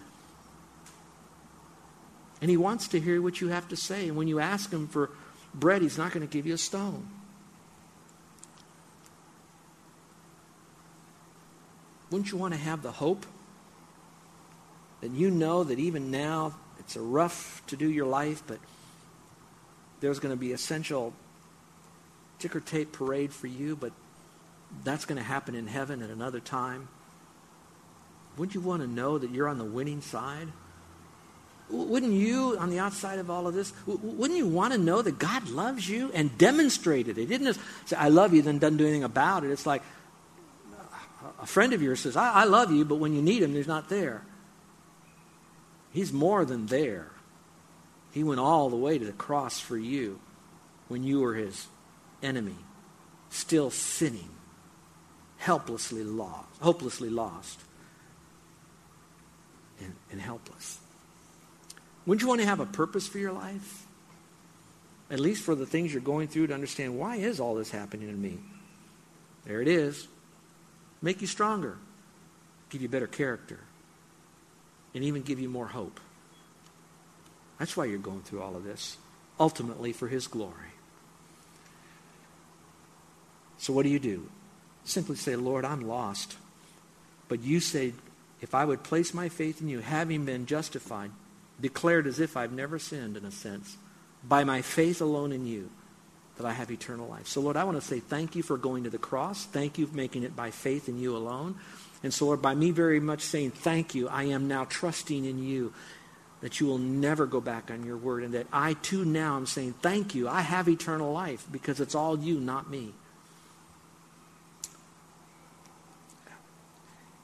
and 2.44 2.50
he 2.50 2.58
wants 2.58 2.90
to 2.90 3.00
hear 3.00 3.22
what 3.22 3.40
you 3.40 3.48
have 3.48 3.70
to 3.70 3.78
say. 3.78 4.10
And 4.10 4.18
when 4.18 4.28
you 4.28 4.42
ask 4.42 4.70
him 4.70 4.90
for 4.90 5.12
bread, 5.54 5.82
he's 5.82 5.98
not 5.98 6.12
going 6.12 6.28
to 6.28 6.32
give 6.32 6.46
you 6.46 6.54
a 6.54 6.58
stone. 6.58 7.08
Wouldn't 12.14 12.32
you 12.32 12.38
want 12.38 12.54
to 12.54 12.60
have 12.60 12.84
the 12.84 12.92
hope 12.92 13.26
that 15.02 15.10
you 15.10 15.32
know 15.32 15.64
that 15.64 15.80
even 15.80 16.12
now 16.12 16.54
it's 16.78 16.96
a 16.96 17.02
rough 17.02 17.64
to 17.66 17.76
do 17.76 17.90
your 17.90 18.06
life, 18.06 18.44
but 18.46 18.60
there's 20.00 20.20
going 20.20 20.32
to 20.32 20.40
be 20.40 20.52
essential 20.52 21.12
ticker 22.38 22.60
tape 22.60 22.92
parade 22.92 23.34
for 23.34 23.48
you, 23.48 23.76
but 23.76 23.94
that's 24.84 25.06
going 25.06 25.18
to 25.18 25.24
happen 25.24 25.56
in 25.56 25.66
heaven 25.66 26.04
at 26.04 26.12
another 26.12 26.40
time? 26.40 26.88
Wouldn't 28.38 28.54
you 28.54 28.62
want 28.62 28.84
to 28.84 28.88
know 28.88 29.18
that 29.18 29.32
you're 29.32 29.48
on 29.48 29.58
the 29.58 29.66
winning 29.66 30.02
side? 30.02 30.50
Wouldn't 31.72 32.14
you, 32.14 32.60
on 32.60 32.70
the 32.70 32.78
outside 32.78 33.18
of 33.18 33.32
all 33.32 33.48
of 33.48 33.56
this, 33.56 33.74
wouldn't 33.88 34.38
you 34.38 34.46
want 34.46 34.74
to 34.74 34.78
know 34.78 35.02
that 35.02 35.18
God 35.18 35.50
loves 35.50 35.90
you 35.90 36.12
and 36.14 36.38
demonstrated 36.38 37.18
it? 37.18 37.22
He 37.22 37.26
didn't 37.26 37.48
just 37.48 37.60
say, 37.86 37.96
I 37.96 38.10
love 38.10 38.36
you, 38.36 38.44
then 38.44 38.60
doesn't 38.60 38.78
do 38.78 38.84
anything 38.84 39.04
about 39.04 39.44
it. 39.44 39.50
It's 39.50 39.66
like 39.66 39.82
a 41.42 41.46
friend 41.46 41.74
of 41.74 41.82
yours 41.82 42.02
says, 42.02 42.16
I, 42.16 42.32
I 42.32 42.44
love 42.46 42.72
you, 42.72 42.86
but 42.86 42.96
when 42.96 43.14
you 43.14 43.22
need 43.22 43.42
him, 43.42 43.54
he's 43.54 43.68
not 43.68 43.90
there. 43.90 44.24
He's 45.92 46.12
more 46.12 46.44
than 46.46 46.66
there. 46.68 47.12
He 48.12 48.24
went 48.24 48.40
all 48.40 48.70
the 48.70 48.76
way 48.76 48.98
to 48.98 49.06
the 49.06 49.12
cross 49.12 49.60
for 49.60 49.78
you 49.78 50.20
when 50.88 51.04
you 51.04 51.22
were 51.22 51.34
his 51.34 51.68
enemy, 52.22 52.56
still 53.30 53.70
sinning, 53.70 54.30
helplessly 55.38 56.04
lost, 56.04 56.48
hopelessly 56.62 57.10
lost, 57.10 57.60
and, 59.80 59.94
and 60.12 60.22
helpless. 60.22 60.80
Wouldn't 62.06 62.22
you 62.22 62.28
want 62.28 62.42
to 62.42 62.48
have 62.48 62.60
a 62.60 62.66
purpose 62.66 63.08
for 63.08 63.18
your 63.18 63.32
life? 63.32 63.86
At 65.10 65.20
least 65.20 65.44
for 65.44 65.56
the 65.56 65.66
things 65.66 65.94
you're 65.94 66.02
going 66.02 66.28
through 66.28 66.48
to 66.48 66.54
understand 66.54 66.98
why 66.98 67.18
is 67.18 67.40
all 67.40 67.56
this 67.56 67.72
happening 67.72 68.10
to 68.10 68.14
me? 68.14 68.40
There 69.46 69.62
it 69.62 69.68
is. 69.68 70.08
Make 71.04 71.20
you 71.20 71.28
stronger, 71.28 71.78
give 72.70 72.82
you 72.82 72.88
better 72.88 73.08
character, 73.08 73.60
and 74.96 75.04
even 75.04 75.22
give 75.22 75.38
you 75.38 75.50
more 75.50 75.68
hope. 75.68 76.00
That's 77.60 77.76
why 77.76 77.86
you're 77.86 78.00
going 78.00 78.22
through 78.22 78.42
all 78.42 78.56
of 78.56 78.64
this, 78.64 78.98
ultimately 79.38 79.92
for 79.92 80.08
His 80.08 80.28
glory. 80.28 80.72
So, 83.58 83.74
what 83.74 83.84
do 83.84 83.90
you 83.90 84.00
do? 84.00 84.30
Simply 84.86 85.18
say, 85.18 85.36
Lord, 85.36 85.66
I'm 85.66 85.82
lost. 85.82 86.38
But 87.28 87.44
you 87.44 87.60
say, 87.60 87.94
if 88.42 88.56
I 88.56 88.64
would 88.64 88.84
place 88.84 89.14
my 89.14 89.28
faith 89.28 89.62
in 89.62 89.68
you, 89.68 89.80
having 89.80 90.24
been 90.24 90.46
justified, 90.46 91.12
declared 91.60 92.08
as 92.08 92.20
if 92.20 92.38
I've 92.38 92.52
never 92.54 92.80
sinned, 92.80 93.18
in 93.18 93.26
a 93.26 93.32
sense, 93.32 93.76
by 94.24 94.46
my 94.46 94.62
faith 94.62 95.02
alone 95.02 95.34
in 95.34 95.46
you, 95.46 95.70
that 96.38 96.46
I 96.46 96.54
have 96.54 96.72
eternal 96.72 97.08
life. 97.08 97.28
So, 97.28 97.42
Lord, 97.42 97.58
I 97.58 97.64
want 97.64 97.80
to 97.80 97.86
say 97.86 98.00
thank 98.00 98.36
you 98.36 98.44
for 98.44 98.58
going 98.58 98.84
to 98.86 98.90
the 98.90 98.98
cross. 98.98 99.46
Thank 99.46 99.78
you 99.78 99.88
for 99.88 99.96
making 99.96 100.24
it 100.24 100.36
by 100.36 100.52
faith 100.52 100.90
in 100.90 100.98
you 100.98 101.16
alone. 101.16 101.56
And 102.02 102.14
so, 102.14 102.26
Lord, 102.26 102.42
by 102.42 102.56
me 102.56 102.72
very 102.72 103.00
much 103.00 103.22
saying 103.22 103.52
thank 103.52 103.96
you, 103.96 104.10
I 104.10 104.24
am 104.24 104.48
now 104.48 104.66
trusting 104.66 105.26
in 105.26 105.44
you 105.44 105.74
that 106.42 106.60
you 106.60 106.68
will 106.68 106.78
never 106.78 107.26
go 107.26 107.40
back 107.40 107.72
on 107.72 107.86
your 107.86 107.96
word, 107.96 108.22
and 108.22 108.34
that 108.34 108.48
I 108.52 108.74
too 108.74 109.06
now 109.06 109.38
am 109.38 109.46
saying 109.46 109.76
thank 109.82 110.14
you. 110.14 110.28
I 110.28 110.42
have 110.42 110.68
eternal 110.68 111.14
life 111.14 111.48
because 111.50 111.80
it's 111.80 111.96
all 111.96 112.20
you, 112.20 112.38
not 112.38 112.70
me. 112.70 112.94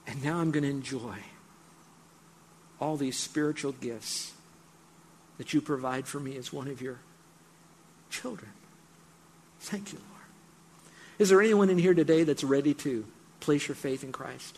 And 0.07 0.23
now 0.23 0.39
I'm 0.39 0.51
going 0.51 0.63
to 0.63 0.69
enjoy 0.69 1.17
all 2.79 2.95
these 2.95 3.17
spiritual 3.17 3.73
gifts 3.73 4.31
that 5.37 5.53
you 5.53 5.59
provide 5.59 6.07
for 6.07 6.19
me 6.21 6.37
as 6.37 6.53
one 6.53 6.69
of 6.69 6.81
your 6.81 6.99
children. 8.09 8.51
Thank 9.59 9.93
you, 9.93 9.99
Lord. 9.99 10.23
Is 11.19 11.29
there 11.29 11.41
anyone 11.41 11.69
in 11.69 11.77
here 11.77 11.93
today 11.93 12.23
that's 12.23 12.43
ready 12.43 12.73
to 12.75 13.05
place 13.39 13.67
your 13.67 13.75
faith 13.75 14.03
in 14.03 14.11
Christ? 14.11 14.57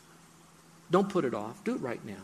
Don't 0.91 1.09
put 1.09 1.25
it 1.25 1.33
off. 1.33 1.63
Do 1.63 1.75
it 1.75 1.81
right 1.81 2.03
now. 2.05 2.23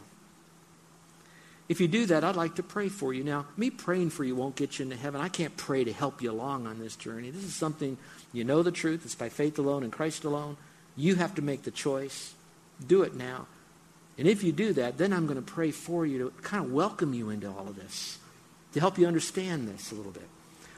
If 1.70 1.82
you 1.82 1.88
do 1.88 2.06
that, 2.06 2.24
I'd 2.24 2.36
like 2.36 2.56
to 2.56 2.64
pray 2.64 2.88
for 2.88 3.14
you. 3.14 3.24
Now, 3.24 3.46
me 3.58 3.70
praying 3.70 4.12
for 4.12 4.24
you 4.24 4.36
won't 4.36 4.56
get 4.56 4.80
you 4.80 4.84
into 4.84 4.96
heaven. 4.96 5.20
I 5.20 5.28
can't 5.28 5.58
pray 5.58 5.84
to 5.84 5.92
help 5.92 6.22
you 6.22 6.32
along 6.32 6.66
on 6.66 6.80
this 6.80 6.96
journey. 6.96 7.30
This 7.30 7.44
is 7.44 7.56
something 7.56 7.98
you 8.32 8.44
know 8.44 8.64
the 8.64 8.72
truth. 8.72 9.04
It's 9.04 9.16
by 9.16 9.30
faith 9.30 9.60
alone 9.60 9.84
and 9.84 9.92
Christ 9.92 10.24
alone. 10.24 10.56
You 10.96 11.16
have 11.16 11.36
to 11.36 11.42
make 11.42 11.64
the 11.64 11.72
choice. 11.72 12.34
Do 12.86 13.04
it 13.04 13.16
now. 13.16 13.48
And 14.18 14.28
if 14.28 14.44
you 14.44 14.52
do 14.52 14.74
that, 14.74 14.98
then 14.98 15.14
I'm 15.14 15.28
going 15.28 15.44
to 15.44 15.52
pray 15.52 15.72
for 15.72 16.06
you 16.06 16.20
to 16.20 16.42
kind 16.42 16.64
of 16.64 16.72
welcome 16.72 17.14
you 17.14 17.30
into 17.30 17.50
all 17.50 17.68
of 17.68 17.76
this, 17.76 18.18
to 18.74 18.80
help 18.80 18.98
you 18.98 19.06
understand 19.06 19.68
this 19.68 19.92
a 19.92 19.96
little 19.96 20.12
bit. 20.12 20.28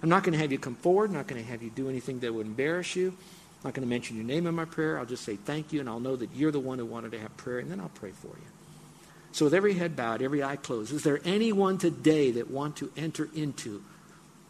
I'm 0.02 0.10
not 0.10 0.24
going 0.24 0.34
to 0.34 0.40
have 0.40 0.52
you 0.52 0.60
come 0.60 0.76
forward. 0.76 1.10
I'm 1.10 1.16
not 1.16 1.28
going 1.28 1.44
to 1.44 1.50
have 1.50 1.62
you 1.62 1.70
do 1.70 1.90
anything 1.90 2.20
that 2.20 2.34
would 2.34 2.46
embarrass 2.46 2.96
you. 2.96 3.10
I'm 3.10 3.66
not 3.66 3.74
going 3.74 3.86
to 3.86 3.90
mention 3.90 4.16
your 4.16 4.26
name 4.26 4.48
in 4.48 4.56
my 4.56 4.66
prayer. 4.66 4.98
I'll 4.98 5.06
just 5.06 5.26
say 5.26 5.36
thank 5.36 5.74
you, 5.74 5.82
and 5.82 5.90
I'll 5.90 6.00
know 6.00 6.16
that 6.16 6.34
you're 6.34 6.52
the 6.52 6.60
one 6.60 6.80
who 6.80 6.86
wanted 6.86 7.12
to 7.12 7.20
have 7.20 7.36
prayer, 7.36 7.60
and 7.60 7.70
then 7.70 7.80
I'll 7.80 7.90
pray 7.90 8.12
for 8.12 8.28
you. 8.28 8.48
So 9.32 9.46
with 9.46 9.54
every 9.54 9.74
head 9.74 9.96
bowed, 9.96 10.22
every 10.22 10.42
eye 10.42 10.56
closed, 10.56 10.94
is 10.94 11.04
there 11.04 11.20
anyone 11.26 11.78
today 11.78 12.32
that 12.32 12.50
want 12.50 12.78
to 12.78 12.92
enter 12.96 13.30
into 13.36 13.84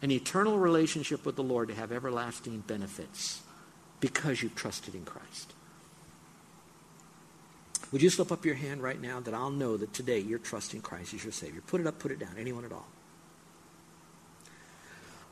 an 0.00 0.10
eternal 0.10 0.58
relationship 0.58 1.26
with 1.26 1.36
the 1.36 1.42
Lord 1.42 1.68
to 1.68 1.74
have 1.74 1.92
everlasting 1.92 2.60
benefits 2.60 3.42
because 4.00 4.42
you've 4.42 4.54
trusted 4.54 4.94
in 4.94 5.04
Christ? 5.04 5.52
Would 7.92 8.02
you 8.02 8.10
slip 8.10 8.30
up 8.30 8.44
your 8.44 8.54
hand 8.54 8.82
right 8.82 9.00
now 9.00 9.20
that 9.20 9.34
I'll 9.34 9.50
know 9.50 9.76
that 9.76 9.92
today 9.92 10.20
you're 10.20 10.38
trusting 10.38 10.80
Christ 10.80 11.12
as 11.12 11.24
your 11.24 11.32
Savior? 11.32 11.60
Put 11.66 11.80
it 11.80 11.86
up, 11.86 11.98
put 11.98 12.12
it 12.12 12.20
down. 12.20 12.30
Anyone 12.38 12.64
at 12.64 12.72
all? 12.72 12.86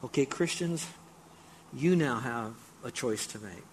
Okay, 0.05 0.27
Christians, 0.27 0.87
you 1.73 1.97
now 1.97 2.21
have 2.21 2.55
a 2.85 2.91
choice 2.91 3.27
to 3.29 3.39
make. 3.39 3.65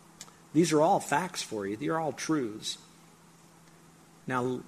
These 0.53 0.73
are 0.73 0.81
all 0.81 0.99
facts 0.99 1.41
for 1.41 1.67
you, 1.67 1.77
they 1.77 1.87
are 1.87 1.99
all 1.99 2.13
truths. 2.13 2.77
Now, 4.25 4.61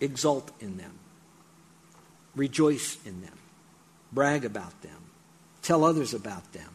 exult 0.00 0.50
in 0.60 0.76
them, 0.76 0.98
rejoice 2.34 2.98
in 3.04 3.22
them, 3.22 3.38
brag 4.12 4.44
about 4.44 4.82
them, 4.82 5.10
tell 5.62 5.84
others 5.84 6.14
about 6.14 6.52
them. 6.52 6.70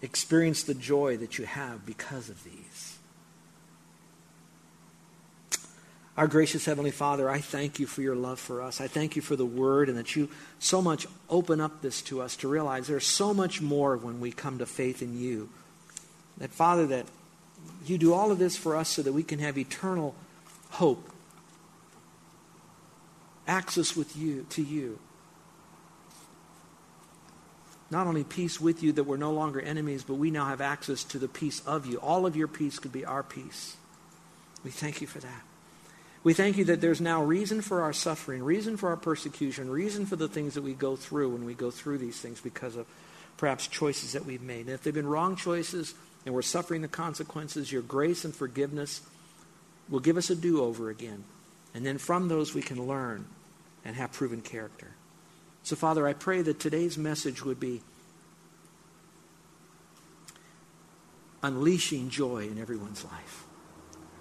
Experience 0.00 0.62
the 0.62 0.74
joy 0.74 1.16
that 1.16 1.38
you 1.38 1.44
have 1.44 1.84
because 1.84 2.28
of 2.30 2.44
these. 2.44 2.97
Our 6.18 6.26
gracious 6.26 6.64
Heavenly 6.64 6.90
Father, 6.90 7.30
I 7.30 7.38
thank 7.38 7.78
you 7.78 7.86
for 7.86 8.02
your 8.02 8.16
love 8.16 8.40
for 8.40 8.60
us. 8.60 8.80
I 8.80 8.88
thank 8.88 9.14
you 9.14 9.22
for 9.22 9.36
the 9.36 9.46
Word 9.46 9.88
and 9.88 9.96
that 9.96 10.16
you 10.16 10.28
so 10.58 10.82
much 10.82 11.06
open 11.30 11.60
up 11.60 11.80
this 11.80 12.02
to 12.02 12.20
us 12.20 12.34
to 12.38 12.48
realize 12.48 12.88
there's 12.88 13.06
so 13.06 13.32
much 13.32 13.60
more 13.60 13.96
when 13.96 14.18
we 14.18 14.32
come 14.32 14.58
to 14.58 14.66
faith 14.66 15.00
in 15.00 15.16
you. 15.16 15.48
That, 16.38 16.50
Father, 16.50 16.88
that 16.88 17.06
you 17.86 17.98
do 17.98 18.14
all 18.14 18.32
of 18.32 18.40
this 18.40 18.56
for 18.56 18.74
us 18.74 18.88
so 18.88 19.02
that 19.02 19.12
we 19.12 19.22
can 19.22 19.38
have 19.38 19.56
eternal 19.56 20.16
hope, 20.70 21.08
access 23.46 23.94
with 23.94 24.16
you 24.16 24.44
to 24.50 24.62
you. 24.62 24.98
Not 27.92 28.08
only 28.08 28.24
peace 28.24 28.60
with 28.60 28.82
you 28.82 28.90
that 28.90 29.04
we're 29.04 29.18
no 29.18 29.30
longer 29.30 29.60
enemies, 29.60 30.02
but 30.02 30.14
we 30.14 30.32
now 30.32 30.46
have 30.46 30.60
access 30.60 31.04
to 31.04 31.20
the 31.20 31.28
peace 31.28 31.60
of 31.64 31.86
you. 31.86 31.98
All 31.98 32.26
of 32.26 32.34
your 32.34 32.48
peace 32.48 32.80
could 32.80 32.92
be 32.92 33.04
our 33.04 33.22
peace. 33.22 33.76
We 34.64 34.72
thank 34.72 35.00
you 35.00 35.06
for 35.06 35.20
that. 35.20 35.42
We 36.24 36.34
thank 36.34 36.56
you 36.56 36.64
that 36.66 36.80
there's 36.80 37.00
now 37.00 37.22
reason 37.22 37.62
for 37.62 37.82
our 37.82 37.92
suffering, 37.92 38.42
reason 38.42 38.76
for 38.76 38.88
our 38.90 38.96
persecution, 38.96 39.70
reason 39.70 40.04
for 40.04 40.16
the 40.16 40.28
things 40.28 40.54
that 40.54 40.62
we 40.62 40.74
go 40.74 40.96
through 40.96 41.30
when 41.30 41.44
we 41.44 41.54
go 41.54 41.70
through 41.70 41.98
these 41.98 42.20
things 42.20 42.40
because 42.40 42.76
of 42.76 42.86
perhaps 43.36 43.66
choices 43.68 44.12
that 44.12 44.26
we've 44.26 44.42
made. 44.42 44.66
And 44.66 44.70
if 44.70 44.82
they've 44.82 44.92
been 44.92 45.06
wrong 45.06 45.36
choices 45.36 45.94
and 46.26 46.34
we're 46.34 46.42
suffering 46.42 46.82
the 46.82 46.88
consequences, 46.88 47.70
your 47.70 47.82
grace 47.82 48.24
and 48.24 48.34
forgiveness 48.34 49.00
will 49.88 50.00
give 50.00 50.16
us 50.16 50.28
a 50.28 50.34
do 50.34 50.62
over 50.62 50.90
again. 50.90 51.24
And 51.74 51.86
then 51.86 51.98
from 51.98 52.28
those 52.28 52.52
we 52.52 52.62
can 52.62 52.86
learn 52.86 53.24
and 53.84 53.94
have 53.96 54.12
proven 54.12 54.42
character. 54.42 54.88
So, 55.62 55.76
Father, 55.76 56.06
I 56.06 56.14
pray 56.14 56.42
that 56.42 56.58
today's 56.58 56.98
message 56.98 57.44
would 57.44 57.60
be 57.60 57.82
unleashing 61.42 62.10
joy 62.10 62.48
in 62.48 62.58
everyone's 62.58 63.04
life. 63.04 63.47